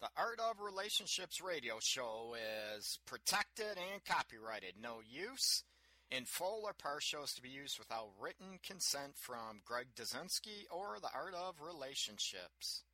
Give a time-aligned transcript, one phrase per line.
[0.00, 2.34] The Art of Relationships radio show
[2.78, 4.76] is protected and copyrighted.
[4.80, 5.62] No use
[6.10, 10.96] in full or partial is to be used without written consent from Greg Dazinski or
[11.02, 12.84] The Art of Relationships.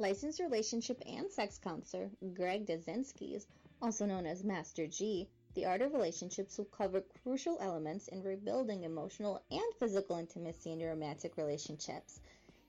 [0.00, 3.46] Licensed relationship and sex counselor Greg Dazinski,
[3.80, 8.84] also known as Master G, the Art of Relationships will cover crucial elements in rebuilding
[8.84, 12.20] emotional and physical intimacy in your romantic relationships.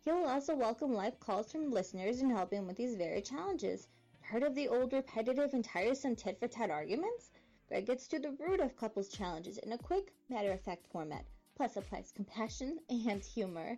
[0.04, 3.88] He will also welcome live calls from listeners and help him with these very challenges.
[4.22, 7.30] Heard of the old repetitive and tiresome tit for tat arguments?
[7.68, 11.26] Greg gets to the root of couples' challenges in a quick, matter of fact format,
[11.56, 13.78] plus applies compassion and humor.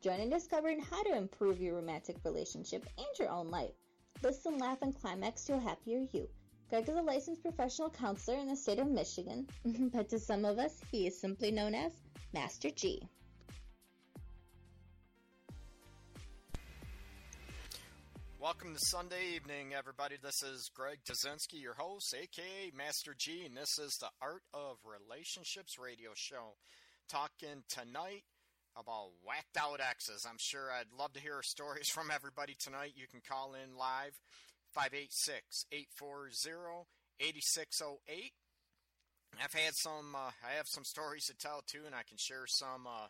[0.00, 3.74] Join in discovering how to improve your romantic relationship and your own life.
[4.24, 6.28] Listen, laugh, and climax to a happier you.
[6.70, 9.44] Greg is a licensed professional counselor in the state of Michigan,
[9.92, 11.90] but to some of us, he is simply known as
[12.32, 13.02] Master G.
[18.38, 20.14] Welcome to Sunday evening, everybody.
[20.22, 24.76] This is Greg Dazinski, your host, aka Master G, and this is the Art of
[24.84, 26.54] Relationships radio show.
[27.08, 28.22] Talking tonight
[28.76, 30.24] about whacked out exes.
[30.24, 32.92] I'm sure I'd love to hear stories from everybody tonight.
[32.94, 34.14] You can call in live
[34.72, 36.86] 586 840
[37.20, 38.32] 8608.
[39.42, 42.46] I've had some, uh, I have some stories to tell too, and I can share
[42.46, 43.08] some, uh,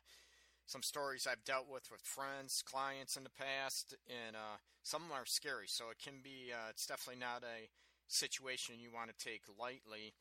[0.66, 5.24] some stories I've dealt with with friends, clients in the past, and uh, some are
[5.24, 5.66] scary.
[5.66, 7.68] So it can be, uh, it's definitely not a
[8.06, 10.14] situation you want to take lightly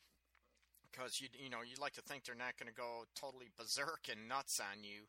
[0.92, 4.10] because you you know you'd like to think they're not going to go totally berserk
[4.10, 5.06] and nuts on you,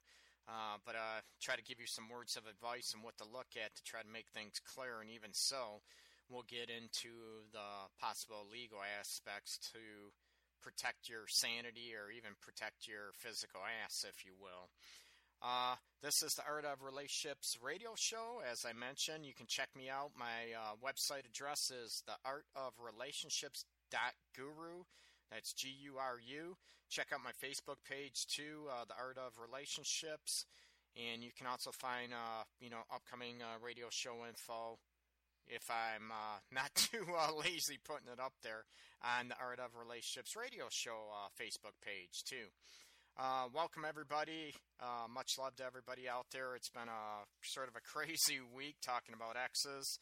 [0.48, 3.56] uh, but uh, try to give you some words of advice and what to look
[3.56, 5.00] at to try to make things clear.
[5.00, 5.80] And even so,
[6.30, 10.12] we'll get into the possible legal aspects to
[10.62, 14.70] protect your sanity or even protect your physical ass, if you will.
[15.42, 18.42] Uh, this is the Art of Relationships radio show.
[18.44, 20.10] As I mentioned, you can check me out.
[20.18, 24.84] My uh, website address is theartofrelationships.guru.
[25.32, 26.58] That's G U R U.
[26.90, 30.44] Check out my Facebook page too, uh, The Art of Relationships.
[30.96, 34.78] And you can also find, uh, you know, upcoming uh, radio show info
[35.50, 38.64] if I'm uh, not too uh, lazy putting it up there
[39.02, 42.48] on the Art of Relationships radio show uh, Facebook page too.
[43.18, 44.54] Uh, welcome everybody.
[44.80, 46.54] Uh, much love to everybody out there.
[46.54, 49.98] It's been a sort of a crazy week talking about exes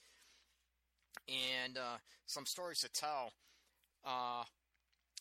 [1.26, 3.32] and uh, some stories to tell.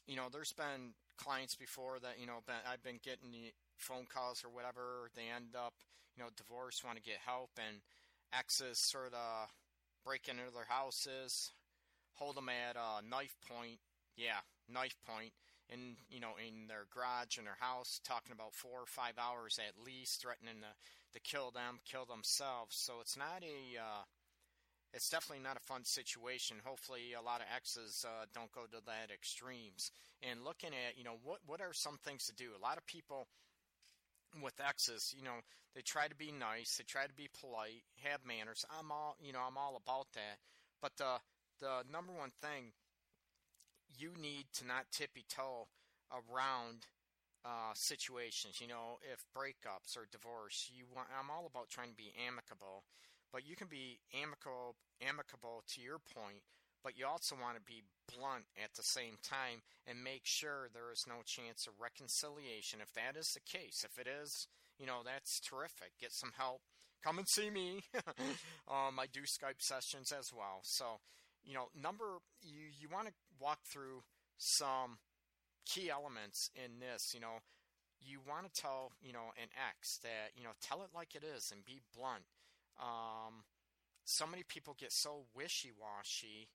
[0.05, 4.05] you know, there's been clients before that you know been, I've been getting the phone
[4.05, 5.09] calls or whatever.
[5.15, 5.73] They end up
[6.15, 7.79] you know divorced, want to get help, and
[8.35, 9.47] exes sort of
[10.07, 11.51] break into their houses,
[12.15, 13.79] hold them at uh, knife point.
[14.15, 14.39] Yeah,
[14.71, 15.33] knife point,
[15.69, 19.59] in you know in their garage in their house, talking about four or five hours
[19.59, 20.71] at least, threatening to
[21.13, 22.75] to kill them, kill themselves.
[22.77, 24.03] So it's not a uh,
[24.93, 26.57] it's definitely not a fun situation.
[26.63, 29.91] Hopefully, a lot of exes uh, don't go to that extremes.
[30.23, 32.55] And looking at, you know, what what are some things to do?
[32.57, 33.27] A lot of people
[34.41, 35.43] with exes, you know,
[35.75, 38.65] they try to be nice, they try to be polite, have manners.
[38.79, 40.39] I'm all, you know, I'm all about that.
[40.81, 41.19] But the
[41.59, 42.73] the number one thing
[43.97, 45.67] you need to not tippy toe
[46.11, 46.87] around
[47.45, 48.59] uh, situations.
[48.59, 51.07] You know, if breakups or divorce, you want.
[51.17, 52.83] I'm all about trying to be amicable,
[53.31, 56.43] but you can be amicable, amicable to your point.
[56.83, 60.91] But you also want to be blunt at the same time and make sure there
[60.91, 62.79] is no chance of reconciliation.
[62.81, 64.47] If that is the case, if it is,
[64.79, 65.97] you know, that's terrific.
[65.99, 66.61] Get some help.
[67.03, 67.83] Come and see me.
[68.67, 70.59] um, I do Skype sessions as well.
[70.63, 70.99] So,
[71.43, 74.03] you know, number you you want to walk through
[74.37, 74.97] some
[75.65, 77.13] key elements in this.
[77.13, 77.39] You know,
[78.01, 81.23] you want to tell you know an ex that you know tell it like it
[81.23, 82.23] is and be blunt.
[82.79, 83.43] Um,
[84.05, 86.49] so many people get so wishy washy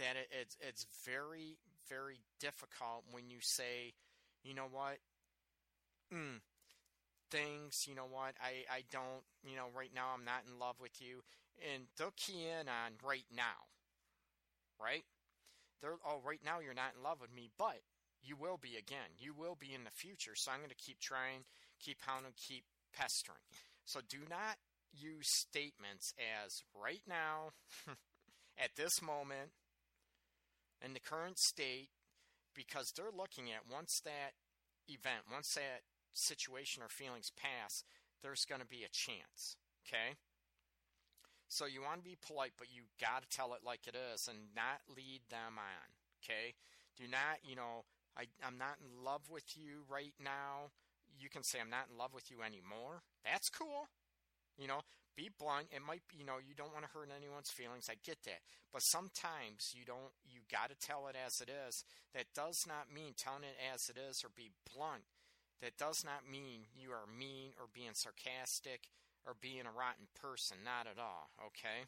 [0.00, 1.56] that it, it's it's very
[1.88, 3.92] very difficult when you say,
[4.42, 4.98] you know what,
[6.12, 6.40] mm,
[7.30, 10.76] things, you know what, I, I don't, you know, right now I'm not in love
[10.80, 11.22] with you.
[11.60, 13.68] And they'll key in on right now,
[14.80, 15.04] right?
[15.82, 17.82] They're, oh, right now you're not in love with me, but
[18.22, 19.18] you will be again.
[19.18, 20.32] You will be in the future.
[20.34, 21.44] So I'm going to keep trying,
[21.80, 22.64] keep hounding, keep
[22.96, 23.44] pestering.
[23.84, 24.56] So do not
[24.92, 26.12] use statements
[26.44, 27.52] as right now,
[28.58, 29.50] at this moment,
[30.84, 31.90] in the current state,
[32.54, 34.32] because they're looking at once that
[34.88, 35.82] event, once that
[36.12, 37.84] situation or feelings pass,
[38.22, 39.56] there's going to be a chance.
[39.86, 40.16] Okay?
[41.48, 44.28] So you want to be polite, but you got to tell it like it is
[44.28, 45.86] and not lead them on.
[46.22, 46.54] Okay?
[46.96, 47.84] Do not, you know,
[48.16, 50.70] I, I'm not in love with you right now.
[51.18, 53.02] you can say, I'm not in love with you anymore.
[53.24, 53.88] That's cool.
[54.58, 54.80] You know,
[55.20, 55.68] be blunt.
[55.68, 57.92] It might be, you know, you don't want to hurt anyone's feelings.
[57.92, 58.40] I get that.
[58.72, 61.84] But sometimes you don't, you got to tell it as it is.
[62.16, 65.04] That does not mean telling it as it is or be blunt.
[65.60, 68.88] That does not mean you are mean or being sarcastic
[69.28, 70.64] or being a rotten person.
[70.64, 71.84] Not at all, okay?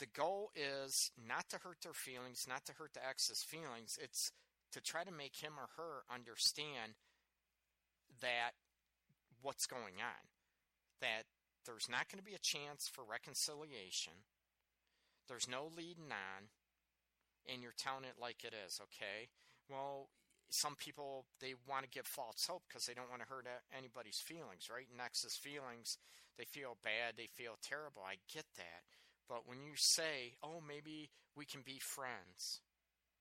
[0.00, 4.00] The goal is not to hurt their feelings, not to hurt the ex's feelings.
[4.00, 4.32] It's
[4.72, 6.96] to try to make him or her understand
[8.24, 8.56] that
[9.44, 10.24] what's going on.
[11.04, 11.28] That
[11.64, 14.12] there's not going to be a chance for reconciliation.
[15.28, 16.52] There's no leading on.
[17.44, 19.28] And you're telling it like it is, okay?
[19.68, 20.08] Well,
[20.48, 23.46] some people they want to give false hope because they don't want to hurt
[23.76, 24.88] anybody's feelings, right?
[24.96, 25.98] Nexus feelings,
[26.38, 28.02] they feel bad, they feel terrible.
[28.06, 28.84] I get that.
[29.28, 32.60] But when you say, "Oh, maybe we can be friends."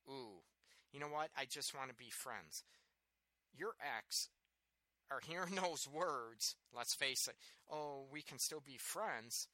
[0.07, 0.43] Ooh.
[0.91, 1.31] You know what?
[1.35, 2.63] I just want to be friends.
[3.55, 4.29] Your ex
[5.13, 7.35] are hearing those words, let's face it.
[7.69, 9.47] "Oh, we can still be friends."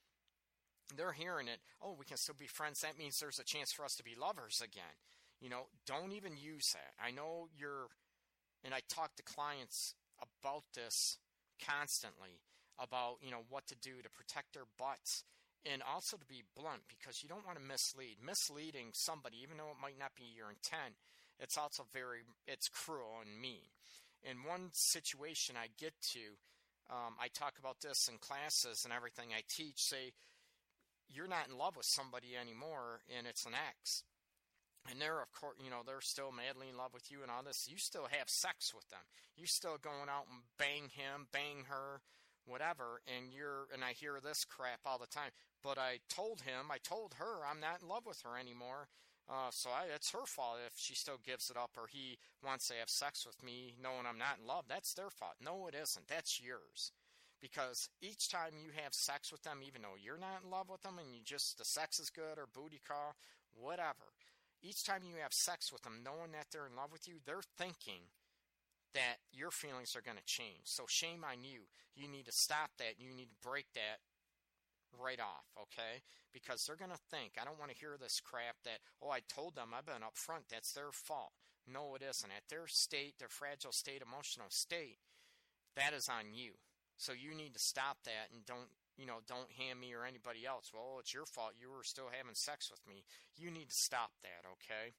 [0.95, 1.59] They're hearing it.
[1.81, 4.15] "Oh, we can still be friends." That means there's a chance for us to be
[4.15, 4.97] lovers again.
[5.39, 6.93] You know, don't even use that.
[7.01, 7.87] I know you're,
[8.63, 11.17] and I talk to clients about this
[11.63, 12.41] constantly
[12.77, 15.23] about, you know, what to do to protect their butts
[15.65, 18.17] and also to be blunt because you don't want to mislead.
[18.23, 20.95] Misleading somebody, even though it might not be your intent,
[21.39, 23.71] it's also very, it's cruel and mean.
[24.23, 26.19] In one situation I get to,
[26.89, 30.11] um, I talk about this in classes and everything I teach, say,
[31.09, 34.03] you're not in love with somebody anymore and it's an ex.
[34.89, 37.43] And they're of course you know they're still madly in love with you and all
[37.43, 37.67] this.
[37.69, 39.03] You still have sex with them.
[39.35, 42.01] You're still going out and bang him bang her
[42.45, 45.31] whatever and you're and i hear this crap all the time.
[45.63, 48.87] But i told him i told her i'm not in love with her anymore
[49.29, 52.67] uh, so I, it's her fault if she still gives it up or he wants
[52.67, 55.75] to have sex with me knowing i'm not in love that's their fault no it
[55.75, 56.91] isn't that's yours
[57.41, 60.81] because each time you have sex with them even though you're not in love with
[60.81, 63.15] them and you just the sex is good or booty call
[63.55, 64.11] whatever
[64.61, 67.45] each time you have sex with them, knowing that they're in love with you, they're
[67.57, 68.11] thinking
[68.93, 70.65] that your feelings are going to change.
[70.65, 71.69] So shame on you.
[71.95, 72.99] You need to stop that.
[72.99, 74.03] You need to break that
[74.97, 76.01] right off, okay?
[76.33, 79.21] Because they're going to think, I don't want to hear this crap that, oh, I
[79.27, 80.49] told them I've been upfront.
[80.49, 81.33] That's their fault.
[81.67, 82.31] No, it isn't.
[82.31, 84.97] At their state, their fragile state, emotional state,
[85.75, 86.53] that is on you.
[86.97, 88.69] So you need to stop that and don't
[88.99, 90.71] you know, don't hand me or anybody else.
[90.73, 91.53] Well, it's your fault.
[91.55, 93.05] You were still having sex with me.
[93.37, 94.91] You need to stop that, okay?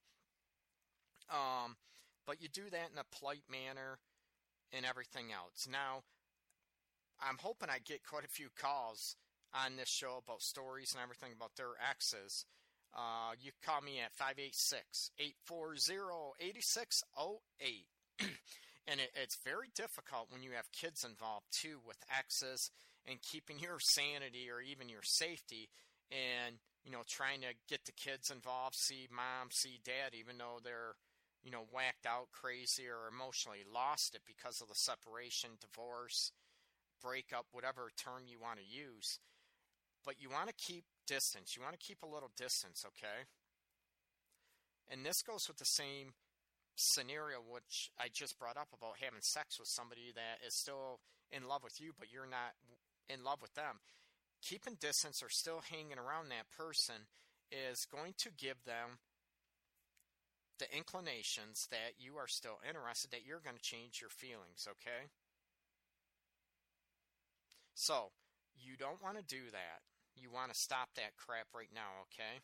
[1.29, 1.77] Um,
[2.27, 3.99] but you do that in a polite manner
[4.73, 5.69] and everything else.
[5.71, 6.01] Now,
[7.21, 9.17] I'm hoping I get quite a few calls
[9.55, 12.45] on this show about stories and everything about their exes.
[12.95, 17.87] Uh, you call me at 586 840 8608.
[18.91, 22.71] And it, it's very difficult when you have kids involved too with exes
[23.07, 25.71] and keeping your sanity or even your safety
[26.11, 30.59] and you know trying to get the kids involved see mom see dad even though
[30.65, 30.99] they're
[31.45, 36.33] you know whacked out crazy or emotionally lost it because of the separation divorce
[37.01, 39.21] breakup whatever term you want to use
[40.05, 43.27] but you want to keep distance you want to keep a little distance okay
[44.91, 46.13] and this goes with the same
[46.81, 51.47] scenario which I just brought up about having sex with somebody that is still in
[51.47, 52.57] love with you, but you're not
[53.09, 53.81] in love with them.
[54.43, 57.07] Keeping distance or still hanging around that person
[57.53, 58.99] is going to give them
[60.59, 65.09] the inclinations that you are still interested, that you're going to change your feelings, okay?
[67.75, 68.13] So,
[68.57, 69.81] you don't want to do that.
[70.21, 72.41] You want to stop that crap right now, okay?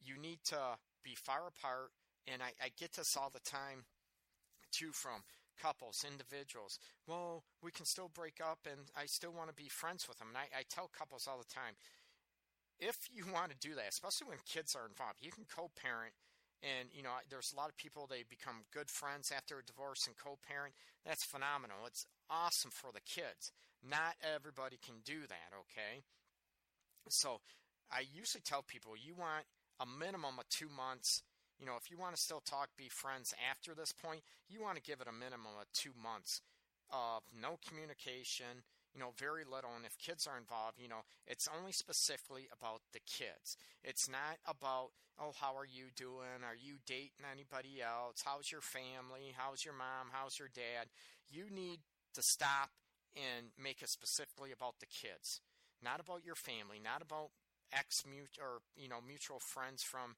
[0.00, 1.90] You need to be far apart
[2.26, 3.84] and I, I get this all the time
[4.70, 5.22] too from
[5.60, 6.78] couples, individuals.
[7.06, 10.28] Well, we can still break up and I still want to be friends with them.
[10.28, 11.74] And I, I tell couples all the time
[12.82, 16.14] if you want to do that, especially when kids are involved, you can co parent.
[16.62, 20.06] And, you know, there's a lot of people, they become good friends after a divorce
[20.06, 20.74] and co parent.
[21.06, 21.86] That's phenomenal.
[21.86, 23.50] It's awesome for the kids.
[23.82, 26.02] Not everybody can do that, okay?
[27.08, 27.40] So
[27.90, 29.44] I usually tell people you want
[29.80, 31.22] a minimum of two months
[31.62, 34.74] you know, if you want to still talk, be friends after this point, you want
[34.74, 36.40] to give it a minimum of two months
[36.90, 39.70] of no communication, you know, very little.
[39.76, 43.56] And if kids are involved, you know, it's only specifically about the kids.
[43.84, 44.90] It's not about,
[45.22, 46.42] oh, how are you doing?
[46.42, 48.26] Are you dating anybody else?
[48.26, 49.30] How's your family?
[49.30, 50.10] How's your mom?
[50.10, 50.90] How's your dad?
[51.30, 51.78] You need
[52.14, 52.70] to stop
[53.16, 55.40] and make it specifically about the kids,
[55.82, 57.30] not about your family, not about
[57.72, 60.16] ex mute or you know mutual friends from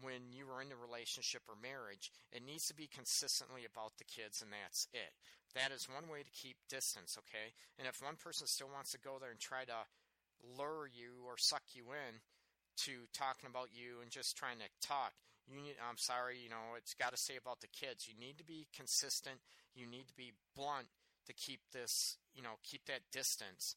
[0.00, 4.08] when you were in a relationship or marriage, it needs to be consistently about the
[4.08, 5.14] kids, and that's it.
[5.54, 7.54] That is one way to keep distance, okay?
[7.78, 9.86] And if one person still wants to go there and try to
[10.42, 12.18] lure you or suck you in
[12.88, 15.12] to talking about you and just trying to talk,
[15.46, 18.08] you need, I'm sorry, you know, it's got to say about the kids.
[18.08, 19.38] You need to be consistent.
[19.74, 20.88] You need to be blunt
[21.26, 23.76] to keep this, you know, keep that distance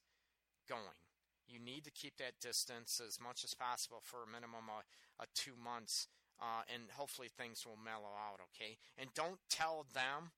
[0.68, 1.00] going.
[1.48, 4.84] You need to keep that distance as much as possible for a minimum of,
[5.20, 6.08] of two months,
[6.42, 8.78] uh, and hopefully things will mellow out, okay?
[8.98, 10.34] And don't tell them,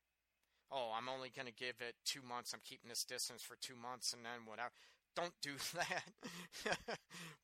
[0.72, 2.52] oh, I'm only going to give it two months.
[2.54, 4.72] I'm keeping this distance for two months, and then whatever.
[5.16, 6.78] Don't do that.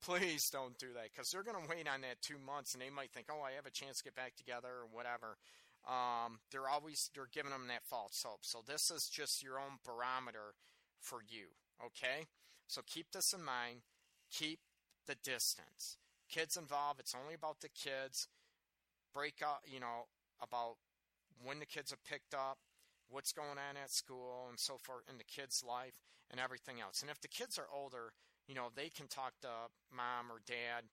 [0.03, 2.91] Please don't do that because they're going to wait on that two months and they
[2.91, 5.37] might think, oh, I have a chance to get back together or whatever.
[5.87, 8.39] Um, they're always they're giving them that false hope.
[8.45, 10.55] So this is just your own barometer
[10.99, 11.47] for you.
[11.83, 12.27] Okay,
[12.67, 13.81] so keep this in mind.
[14.31, 14.59] Keep
[15.07, 15.97] the distance.
[16.29, 16.99] Kids involved.
[16.99, 18.27] It's only about the kids.
[19.13, 19.63] Break up.
[19.65, 20.07] You know
[20.41, 20.77] about
[21.43, 22.57] when the kids are picked up
[23.09, 25.93] what's going on at school and so forth in the kid's life
[26.31, 27.01] and everything else.
[27.01, 28.13] And if the kids are older,
[28.47, 30.89] you know, they can talk to mom or dad,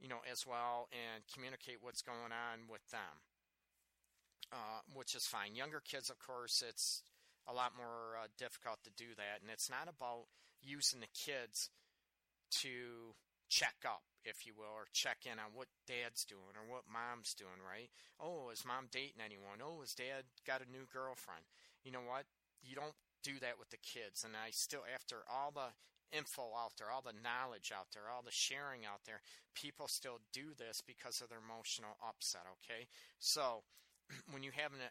[0.00, 3.24] you know, as well and communicate what's going on with them,
[4.52, 5.54] uh, which is fine.
[5.54, 7.02] Younger kids, of course, it's
[7.48, 9.42] a lot more uh, difficult to do that.
[9.42, 10.26] And it's not about
[10.62, 11.70] using the kids
[12.62, 13.14] to
[13.48, 17.34] check up, if you will, or check in on what dad's doing or what mom's
[17.34, 17.90] doing, right?
[18.18, 19.62] Oh, is mom dating anyone?
[19.62, 21.46] Oh, is dad got a new girlfriend?
[21.84, 22.26] You know what?
[22.62, 24.26] You don't do that with the kids.
[24.26, 25.70] And I still, after all the
[26.14, 29.22] info out there, all the knowledge out there, all the sharing out there,
[29.54, 32.86] people still do this because of their emotional upset, okay?
[33.18, 33.62] So
[34.32, 34.84] when you have an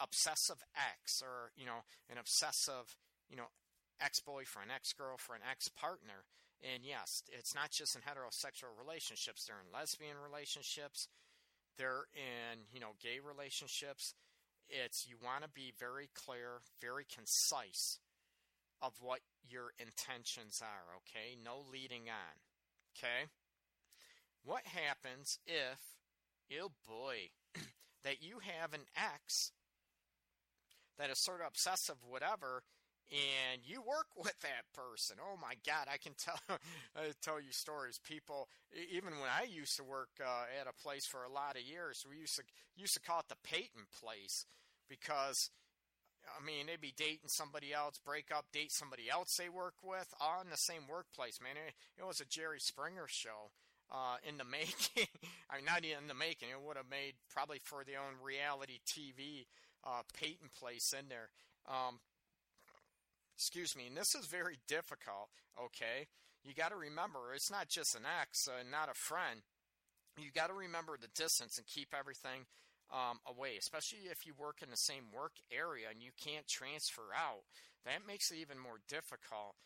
[0.00, 2.96] obsessive ex or, you know, an obsessive,
[3.28, 3.50] you know,
[4.00, 6.24] ex boyfriend, ex girlfriend, ex partner,
[6.60, 11.08] and yes, it's not just in heterosexual relationships, they're in lesbian relationships,
[11.78, 14.14] they're in, you know, gay relationships.
[14.68, 17.98] It's you want to be very clear, very concise
[18.82, 21.36] of what your intentions are, okay?
[21.42, 22.36] No leading on.
[22.96, 23.28] Okay?
[24.44, 25.80] What happens if,
[26.60, 27.30] oh boy,
[28.04, 29.52] that you have an ex
[30.98, 32.62] that is sort of obsessive, whatever,
[33.10, 35.16] and you work with that person.
[35.20, 36.38] Oh my God, I can tell
[36.96, 37.98] I tell you stories.
[38.06, 38.48] People,
[38.92, 42.06] even when I used to work uh, at a place for a lot of years,
[42.08, 42.42] we used to
[42.76, 44.46] used to call it the Peyton place
[44.88, 45.50] because.
[46.38, 50.12] I mean, they'd be dating somebody else, break up, date somebody else they work with,
[50.20, 51.56] all in the same workplace, man.
[51.56, 53.50] It, it was a Jerry Springer show
[53.90, 55.10] uh, in the making.
[55.50, 56.50] I mean, not in the making.
[56.50, 59.46] It would have made probably for their own reality TV
[59.84, 61.30] uh, Peyton place in there.
[61.68, 62.00] Um,
[63.36, 65.28] excuse me, and this is very difficult,
[65.58, 66.06] okay?
[66.44, 69.40] You got to remember, it's not just an ex, uh, not a friend.
[70.18, 72.46] You got to remember the distance and keep everything
[72.92, 77.14] um, away, especially if you work in the same work area and you can't transfer
[77.14, 77.44] out.
[77.84, 79.56] That makes it even more difficult.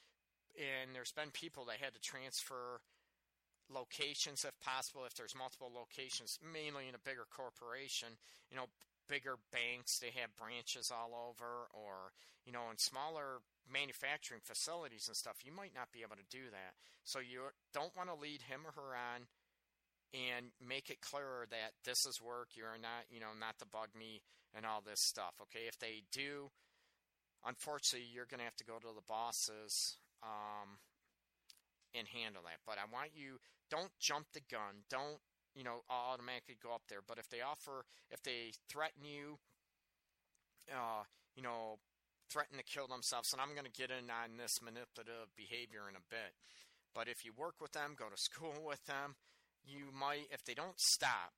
[0.54, 2.80] And there's been people that had to transfer
[3.70, 8.16] locations if possible, if there's multiple locations, mainly in a bigger corporation.
[8.50, 8.68] You know,
[9.08, 12.12] bigger banks, they have branches all over, or,
[12.46, 16.50] you know, in smaller manufacturing facilities and stuff, you might not be able to do
[16.52, 16.76] that.
[17.04, 19.28] So you don't want to lead him or her on
[20.12, 22.54] and make it clearer that this is work.
[22.54, 24.22] You're not, you know, not to bug me
[24.54, 25.34] and all this stuff.
[25.42, 26.50] Okay, if they do,
[27.44, 30.78] unfortunately, you're going to have to go to the bosses um,
[31.94, 32.60] and handle that.
[32.66, 33.38] But I want you
[33.70, 34.84] don't jump the gun.
[34.90, 35.22] Don't
[35.54, 37.00] you know automatically go up there.
[37.06, 39.38] But if they offer, if they threaten you,
[40.70, 41.04] uh,
[41.36, 41.78] you know,
[42.30, 43.32] threaten to kill themselves.
[43.32, 46.34] And I'm going to get in on this manipulative behavior in a bit.
[46.94, 49.16] But if you work with them, go to school with them,
[49.64, 51.32] you might, if they don't stop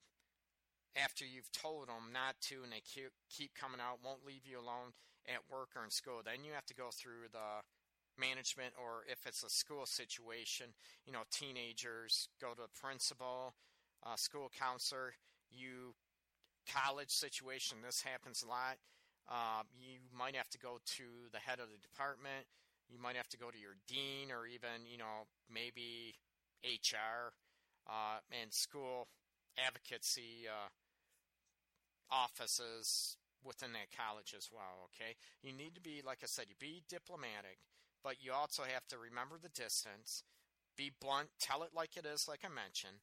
[0.96, 4.96] after you've told them not to and they keep coming out, won't leave you alone
[5.28, 7.60] at work or in school, then you have to go through the
[8.18, 10.66] management or if it's a school situation,
[11.06, 13.54] you know, teenagers go to the principal,
[14.04, 15.14] uh, school counselor,
[15.50, 15.94] you
[16.72, 18.78] college situation, this happens a lot
[19.28, 22.46] um, you might have to go to the head of the department.
[22.88, 26.14] You might have to go to your dean or even, you know, maybe
[26.62, 27.34] HR
[27.90, 29.08] uh, and school
[29.58, 30.70] advocacy uh,
[32.10, 34.86] offices within that college as well.
[34.94, 37.58] Okay, you need to be, like I said, you be diplomatic,
[38.02, 40.22] but you also have to remember the distance.
[40.76, 43.00] Be blunt, tell it like it is, like I mentioned,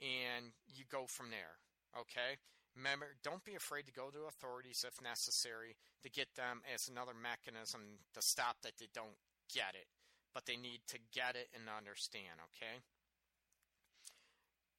[0.00, 1.60] and you go from there.
[1.98, 2.40] Okay,
[2.76, 7.12] Remember, don't be afraid to go to authorities if necessary to get them as another
[7.12, 9.20] mechanism to stop that they don't
[9.52, 9.86] get it.
[10.32, 12.80] But they need to get it and understand, okay?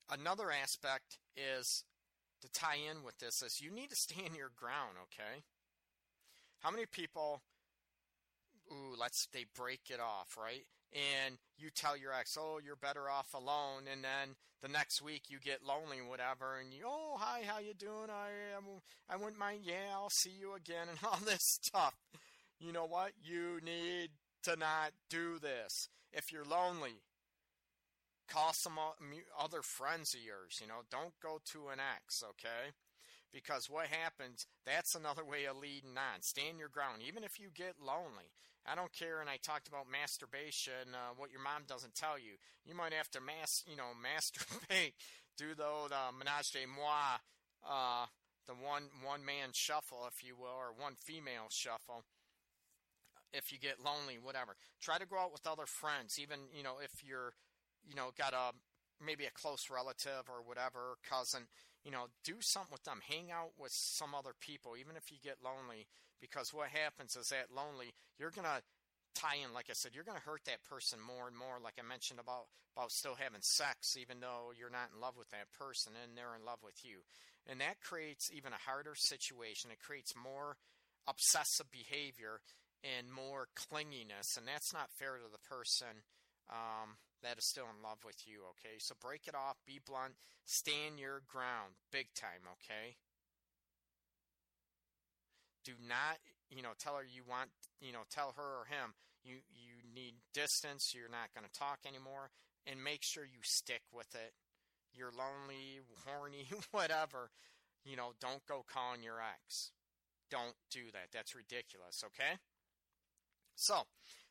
[0.10, 1.84] Another aspect is
[2.42, 5.44] to tie in with this is you need to stand your ground, okay?
[6.60, 7.42] How many people,
[8.72, 10.66] ooh, let's, they break it off, right?
[10.94, 13.84] And you tell your ex, oh, you're better off alone.
[13.92, 16.58] And then the next week you get lonely, whatever.
[16.60, 18.10] And you, oh, hi, how you doing?
[18.10, 18.64] I, am.
[19.10, 19.62] I wouldn't mind.
[19.64, 21.96] Yeah, I'll see you again and all this stuff.
[22.60, 23.14] You know what?
[23.22, 24.12] You need
[24.44, 25.90] to not do this.
[26.12, 27.02] If you're lonely,
[28.30, 28.78] call some
[29.40, 30.60] other friends of yours.
[30.62, 32.72] You know, don't go to an ex, okay?
[33.34, 36.22] Because what happens, that's another way of leading on.
[36.22, 38.30] Stand your ground, even if you get lonely.
[38.66, 39.20] I don't care.
[39.20, 42.40] And I talked about masturbation, uh, what your mom doesn't tell you.
[42.66, 44.94] You might have to mass, you know, masturbate,
[45.38, 47.20] do the uh, menage de moi,
[47.68, 48.06] uh,
[48.48, 52.04] the one one man shuffle, if you will, or one female shuffle.
[53.34, 56.20] If you get lonely, whatever, try to go out with other friends.
[56.20, 57.34] Even you know if you're,
[57.88, 58.54] you know, got a
[59.04, 61.48] maybe a close relative or whatever cousin
[61.84, 63.02] you know, do something with them.
[63.10, 65.86] Hang out with some other people, even if you get lonely,
[66.24, 68.64] because what happens is that lonely, you're going to
[69.12, 71.60] tie in, like I said, you're going to hurt that person more and more.
[71.60, 72.48] Like I mentioned about,
[72.80, 76.40] about still having sex, even though you're not in love with that person and they're
[76.40, 77.04] in love with you.
[77.44, 79.68] And that creates even a harder situation.
[79.68, 80.56] It creates more
[81.04, 82.40] obsessive behavior
[82.88, 84.40] and more clinginess.
[84.40, 86.08] And that's not fair to the person.
[86.48, 88.80] Um, that is still in love with you, okay?
[88.80, 90.16] So break it off, be blunt,
[90.46, 92.96] stand your ground, big time, okay?
[95.64, 97.50] Do not, you know, tell her you want,
[97.82, 98.94] you know, tell her or him
[99.24, 102.30] you you need distance, you're not going to talk anymore,
[102.68, 104.34] and make sure you stick with it.
[104.94, 107.32] You're lonely, horny, whatever.
[107.84, 109.72] You know, don't go calling your ex.
[110.30, 111.12] Don't do that.
[111.12, 112.40] That's ridiculous, okay?
[113.56, 113.84] So,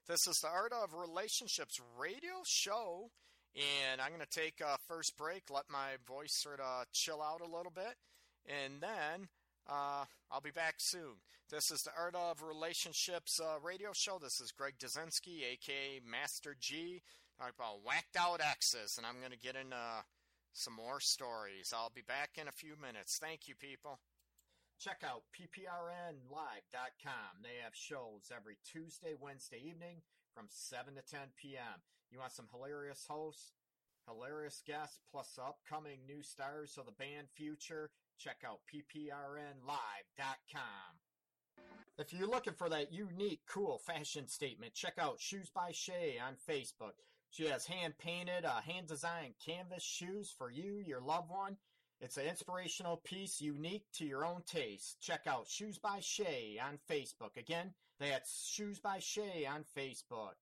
[0.08, 3.10] this is the Art of Relationships radio show,
[3.54, 7.40] and I'm going to take a first break, let my voice sort of chill out
[7.40, 7.94] a little bit,
[8.46, 9.28] and then
[9.68, 11.20] uh, I'll be back soon.
[11.50, 14.18] This is the Art of Relationships uh, radio show.
[14.18, 17.02] This is Greg Dazinski, aka Master G,
[17.38, 19.76] talking about whacked out exes, and I'm going to get into
[20.52, 21.72] some more stories.
[21.74, 23.18] I'll be back in a few minutes.
[23.18, 24.00] Thank you, people.
[24.80, 26.22] Check out pprnlive.com.
[27.42, 30.02] They have shows every Tuesday, Wednesday evening
[30.34, 31.80] from 7 to 10 p.m.
[32.10, 33.52] You want some hilarious hosts,
[34.08, 37.90] hilarious guests, plus upcoming new stars of the band Future?
[38.18, 39.62] Check out pprnlive.com.
[41.98, 46.34] If you're looking for that unique, cool fashion statement, check out Shoes by Shay on
[46.48, 46.94] Facebook.
[47.30, 51.56] She has hand painted, uh, hand designed canvas shoes for you, your loved one
[52.02, 55.00] it's an inspirational piece unique to your own taste.
[55.00, 57.36] Check out Shoes by Shay on Facebook.
[57.36, 60.34] Again, that's Shoes by Shay on Facebook.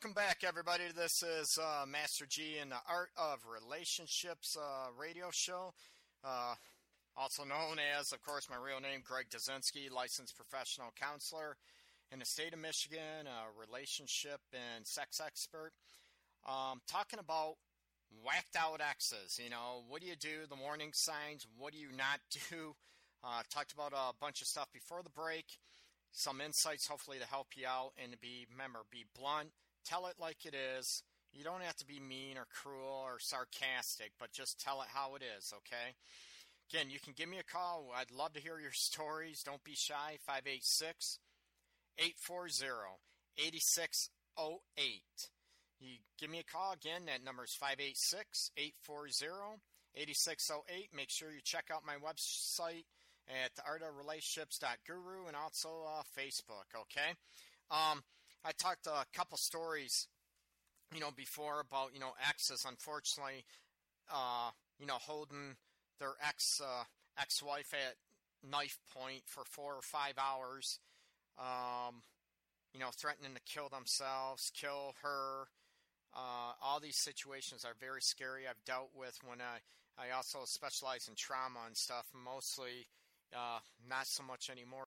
[0.00, 0.84] Welcome back, everybody.
[0.94, 5.74] This is uh, Master G in the Art of Relationships uh, radio show,
[6.22, 6.54] uh,
[7.16, 11.56] also known as, of course, my real name, Greg Dazinski, licensed professional counselor
[12.12, 15.72] in the state of Michigan, a relationship and sex expert.
[16.46, 17.58] Um, talking about
[18.22, 19.34] whacked out exes.
[19.42, 20.46] You know, what do you do?
[20.48, 21.44] The warning signs.
[21.58, 22.76] What do you not do?
[23.24, 25.58] Uh, talked about a bunch of stuff before the break.
[26.12, 29.50] Some insights, hopefully, to help you out and to be, remember, be blunt.
[29.88, 31.02] Tell it like it is.
[31.32, 35.14] You don't have to be mean or cruel or sarcastic, but just tell it how
[35.14, 35.96] it is, okay?
[36.68, 37.90] Again, you can give me a call.
[37.96, 39.42] I'd love to hear your stories.
[39.42, 40.18] Don't be shy.
[40.26, 41.18] 586
[41.98, 43.00] 840
[43.38, 45.02] 8608.
[45.80, 47.06] You give me a call again.
[47.06, 49.62] That number is 586 840
[49.96, 50.90] 8608.
[50.94, 52.84] Make sure you check out my website
[53.28, 57.14] at theartofrelationships.guru and also uh, Facebook, okay?
[57.70, 58.02] Um,
[58.44, 60.06] I talked a couple stories,
[60.94, 63.44] you know, before about, you know, exes, unfortunately,
[64.12, 65.56] uh, you know, holding
[65.98, 66.84] their ex uh,
[67.20, 67.96] ex-wife at
[68.48, 70.78] knife point for four or five hours,
[71.38, 72.02] um,
[72.72, 75.48] you know, threatening to kill themselves, kill her.
[76.14, 78.46] Uh, all these situations are very scary.
[78.48, 79.58] I've dealt with when I
[80.00, 82.86] I also specialize in trauma and stuff, mostly
[83.34, 84.86] uh, not so much anymore.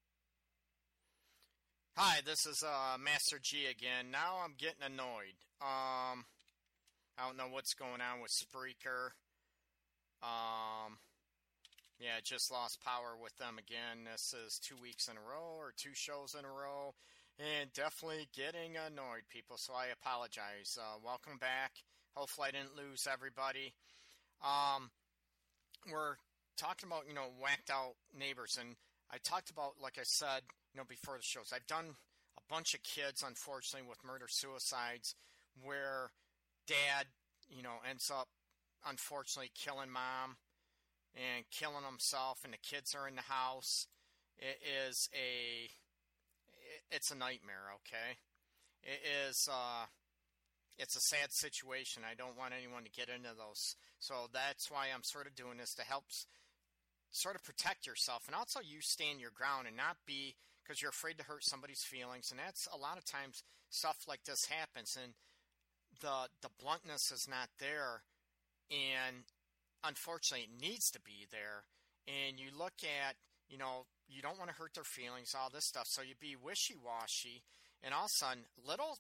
[1.98, 4.12] Hi, this is uh, Master G again.
[4.12, 5.36] Now I'm getting annoyed.
[5.62, 6.24] Um,
[7.20, 9.12] I don't know what's going on with Spreaker.
[10.24, 10.96] Um,
[12.00, 14.08] yeah, just lost power with them again.
[14.10, 16.96] This is two weeks in a row or two shows in a row,
[17.38, 19.58] and definitely getting annoyed, people.
[19.60, 20.80] So I apologize.
[20.80, 21.74] Uh, welcome back.
[22.16, 23.74] Hopefully, I didn't lose everybody.
[24.42, 24.92] Um,
[25.92, 26.16] we're
[26.56, 28.78] talking about you know whacked out neighbors, and
[29.12, 30.44] I talked about like I said
[30.74, 31.52] you know before the shows.
[31.54, 31.96] I've done
[32.38, 35.16] a bunch of kids, unfortunately, with murder suicides,
[35.64, 36.12] where
[36.68, 37.08] dad
[37.50, 38.30] you know ends up
[38.88, 40.38] unfortunately killing mom
[41.16, 43.88] and killing himself, and the kids are in the house.
[44.38, 45.70] It is a
[46.90, 47.76] it's a nightmare.
[47.76, 48.18] Okay,
[48.84, 49.50] it is.
[49.52, 49.86] Uh,
[50.78, 52.04] it's a sad situation.
[52.10, 53.76] I don't want anyone to get into those.
[54.00, 56.06] So that's why I'm sort of doing this to help
[57.12, 60.36] sort of protect yourself and also you stand your ground and not be
[60.72, 64.24] because you're afraid to hurt somebody's feelings and that's a lot of times stuff like
[64.24, 65.12] this happens and
[66.00, 68.04] the the bluntness is not there
[68.72, 69.28] and
[69.84, 71.68] unfortunately it needs to be there
[72.08, 73.16] and you look at
[73.50, 76.38] you know you don't want to hurt their feelings all this stuff so you be
[76.42, 77.44] wishy-washy
[77.84, 78.96] and all of a sudden little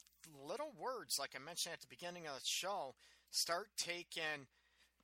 [0.45, 2.93] little words like i mentioned at the beginning of the show
[3.29, 4.43] start taking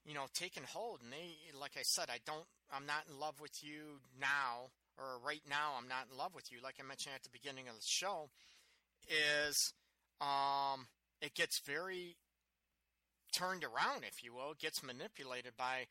[0.03, 2.43] you know taking hold and they like i said i don't
[2.75, 6.51] i'm not in love with you now or right now i'm not in love with
[6.51, 8.29] you like i mentioned at the beginning of the show
[9.09, 9.73] is
[10.21, 10.87] um
[11.21, 12.17] it gets very
[13.33, 15.85] turned around if you will it gets manipulated by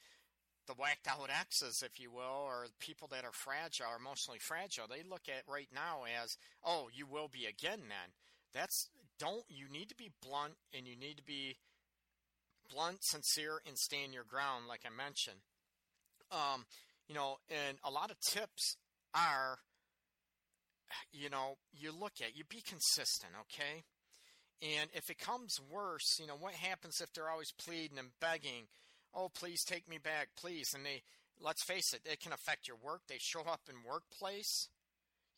[0.66, 5.02] the whacked out exes, if you will, or people that are fragile, emotionally fragile, they
[5.08, 8.10] look at right now as, oh, you will be again then.
[8.52, 8.88] That's,
[9.18, 11.56] don't, you need to be blunt and you need to be
[12.72, 15.40] blunt, sincere, and stand your ground, like I mentioned.
[16.32, 16.66] Um,
[17.08, 18.76] you know, and a lot of tips
[19.16, 19.58] are,
[21.12, 23.84] you know, you look at, you be consistent, okay?
[24.62, 28.68] And if it comes worse, you know, what happens if they're always pleading and begging?
[29.16, 30.72] oh, please take me back, please.
[30.74, 31.02] And they,
[31.40, 33.00] let's face it, it can affect your work.
[33.08, 34.68] They show up in workplace,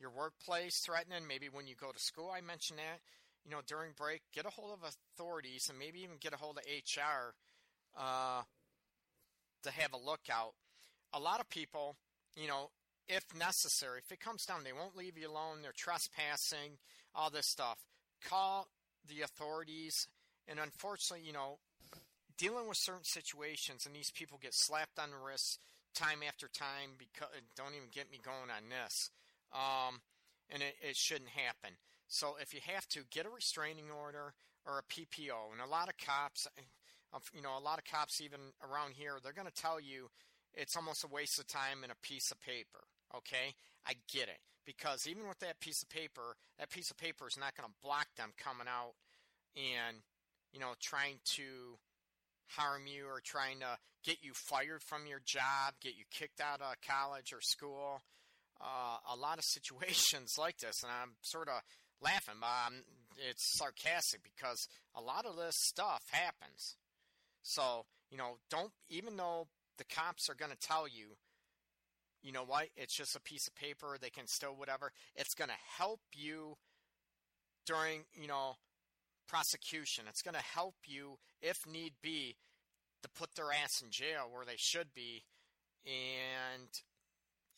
[0.01, 1.27] your workplace threatening.
[1.27, 3.01] Maybe when you go to school, I mentioned that.
[3.45, 6.59] You know, during break, get a hold of authorities and maybe even get a hold
[6.59, 7.33] of HR
[7.97, 8.43] uh,
[9.63, 10.53] to have a lookout.
[11.15, 11.97] A lot of people,
[12.37, 12.71] you know,
[13.09, 15.63] if necessary, if it comes down, they won't leave you alone.
[15.63, 16.79] They're trespassing,
[17.15, 17.79] all this stuff.
[18.29, 18.69] Call
[19.09, 20.07] the authorities.
[20.47, 21.59] And unfortunately, you know,
[22.37, 25.59] dealing with certain situations, and these people get slapped on the wrists
[25.95, 29.11] time after time because don't even get me going on this.
[29.53, 30.01] Um,
[30.51, 31.77] and it, it shouldn't happen.
[32.09, 34.33] So if you have to get a restraining order
[34.67, 36.47] or a PPO, and a lot of cops,
[37.35, 40.09] you know, a lot of cops even around here, they're going to tell you
[40.55, 42.81] it's almost a waste of time and a piece of paper.
[43.17, 43.55] Okay,
[43.87, 47.39] I get it because even with that piece of paper, that piece of paper is
[47.39, 48.93] not going to block them coming out
[49.57, 49.99] and
[50.53, 51.79] you know trying to
[52.49, 56.61] harm you or trying to get you fired from your job, get you kicked out
[56.61, 58.03] of college or school.
[58.61, 61.61] Uh, a lot of situations like this, and I'm sort of
[62.01, 62.85] laughing, but I'm,
[63.29, 66.77] it's sarcastic because a lot of this stuff happens.
[67.43, 71.17] So, you know, don't, even though the cops are going to tell you,
[72.23, 75.51] you know what, it's just a piece of paper, they can still whatever, it's going
[75.51, 76.57] to help you
[77.67, 78.57] during, you know,
[79.29, 80.05] prosecution.
[80.09, 82.37] It's going to help you, if need be,
[83.03, 85.25] to put their ass in jail where they should be.
[85.87, 86.69] And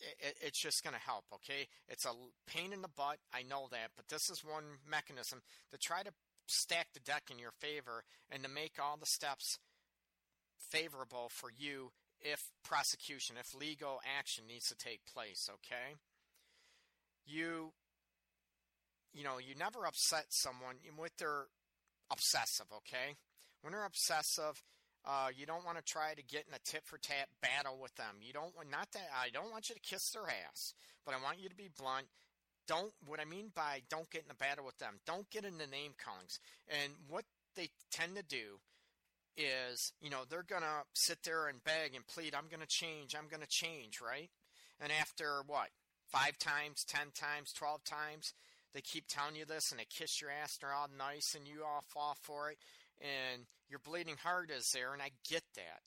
[0.00, 1.68] it, it's just going to help, okay?
[1.88, 2.12] It's a
[2.46, 3.18] pain in the butt.
[3.32, 3.90] I know that.
[3.96, 6.10] But this is one mechanism to try to
[6.46, 9.58] stack the deck in your favor and to make all the steps
[10.58, 15.96] favorable for you if prosecution, if legal action needs to take place, okay?
[17.26, 17.72] You
[19.12, 21.46] you know, you never upset someone with their
[22.12, 23.16] obsessive, okay?
[23.62, 24.62] When they're obsessive,
[25.04, 27.94] uh, you don't want to try to get in a tit for tat battle with
[27.96, 28.20] them.
[28.20, 31.22] You don't want not that I don't want you to kiss their ass, but I
[31.22, 32.06] want you to be blunt.
[32.68, 35.00] Don't what I mean by don't get in a battle with them.
[35.06, 36.38] Don't get into name callings.
[36.68, 37.24] And what
[37.56, 38.60] they tend to do
[39.36, 43.28] is, you know, they're gonna sit there and beg and plead, I'm gonna change, I'm
[43.28, 44.30] gonna change, right?
[44.80, 45.68] And after what?
[46.08, 48.34] Five times, ten times, twelve times,
[48.74, 51.46] they keep telling you this and they kiss your ass and they're all nice and
[51.46, 52.58] you all fall for it
[53.00, 55.82] and your bleeding heart is there and I get that.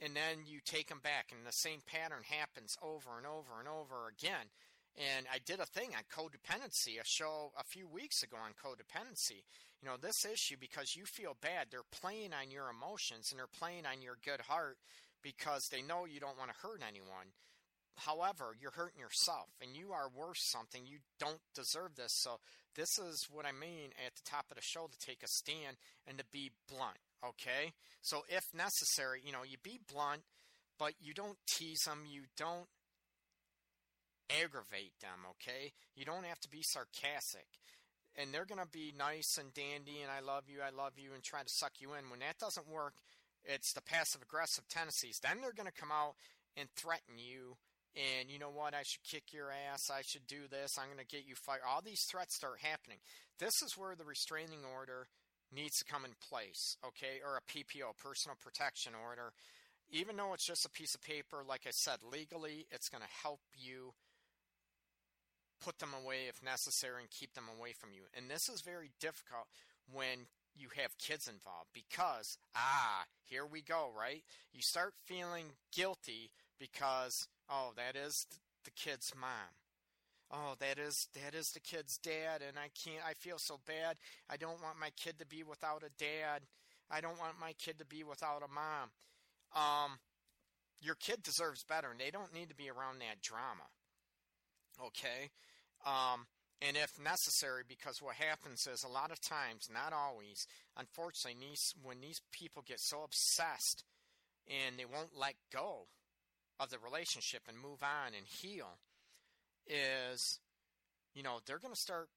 [0.00, 3.68] And then you take them back and the same pattern happens over and over and
[3.68, 4.52] over again.
[4.96, 9.44] And I did a thing on codependency, a show a few weeks ago on codependency.
[9.82, 13.58] You know, this issue because you feel bad, they're playing on your emotions and they're
[13.60, 14.78] playing on your good heart
[15.22, 17.34] because they know you don't want to hurt anyone.
[17.96, 20.86] However, you're hurting yourself and you are worth something.
[20.86, 22.12] You don't deserve this.
[22.20, 22.40] So,
[22.74, 25.76] this is what I mean at the top of the show to take a stand
[26.06, 26.98] and to be blunt.
[27.24, 27.72] Okay?
[28.02, 30.22] So, if necessary, you know, you be blunt,
[30.78, 32.04] but you don't tease them.
[32.06, 32.68] You don't
[34.28, 35.24] aggravate them.
[35.32, 35.72] Okay?
[35.94, 37.48] You don't have to be sarcastic.
[38.16, 41.12] And they're going to be nice and dandy and I love you, I love you,
[41.12, 42.08] and try to suck you in.
[42.10, 42.94] When that doesn't work,
[43.44, 45.20] it's the passive aggressive tendencies.
[45.22, 46.14] Then they're going to come out
[46.56, 47.56] and threaten you
[47.96, 51.00] and you know what, I should kick your ass, I should do this, I'm going
[51.00, 51.64] to get you fired.
[51.66, 52.98] All these threats start happening.
[53.40, 55.08] This is where the restraining order
[55.48, 59.32] needs to come in place, okay, or a PPO, personal protection order.
[59.88, 63.22] Even though it's just a piece of paper, like I said, legally, it's going to
[63.22, 63.94] help you
[65.64, 68.02] put them away if necessary and keep them away from you.
[68.16, 69.46] And this is very difficult
[69.92, 74.22] when you have kids involved because, ah, here we go, right?
[74.52, 78.26] You start feeling guilty because Oh, that is
[78.64, 79.54] the kid's mom.
[80.30, 83.96] Oh, that is that is the kid's dad and I can't I feel so bad.
[84.28, 86.42] I don't want my kid to be without a dad.
[86.90, 88.90] I don't want my kid to be without a mom.
[89.54, 89.98] Um
[90.80, 93.70] your kid deserves better and they don't need to be around that drama.
[94.80, 95.30] Okay?
[95.84, 96.26] Um
[96.62, 101.74] and if necessary, because what happens is a lot of times, not always, unfortunately, these,
[101.82, 103.84] when these people get so obsessed
[104.48, 105.88] and they won't let go
[106.58, 108.78] of the relationship and move on and heal
[109.66, 110.38] is,
[111.14, 112.08] you know, they're going to start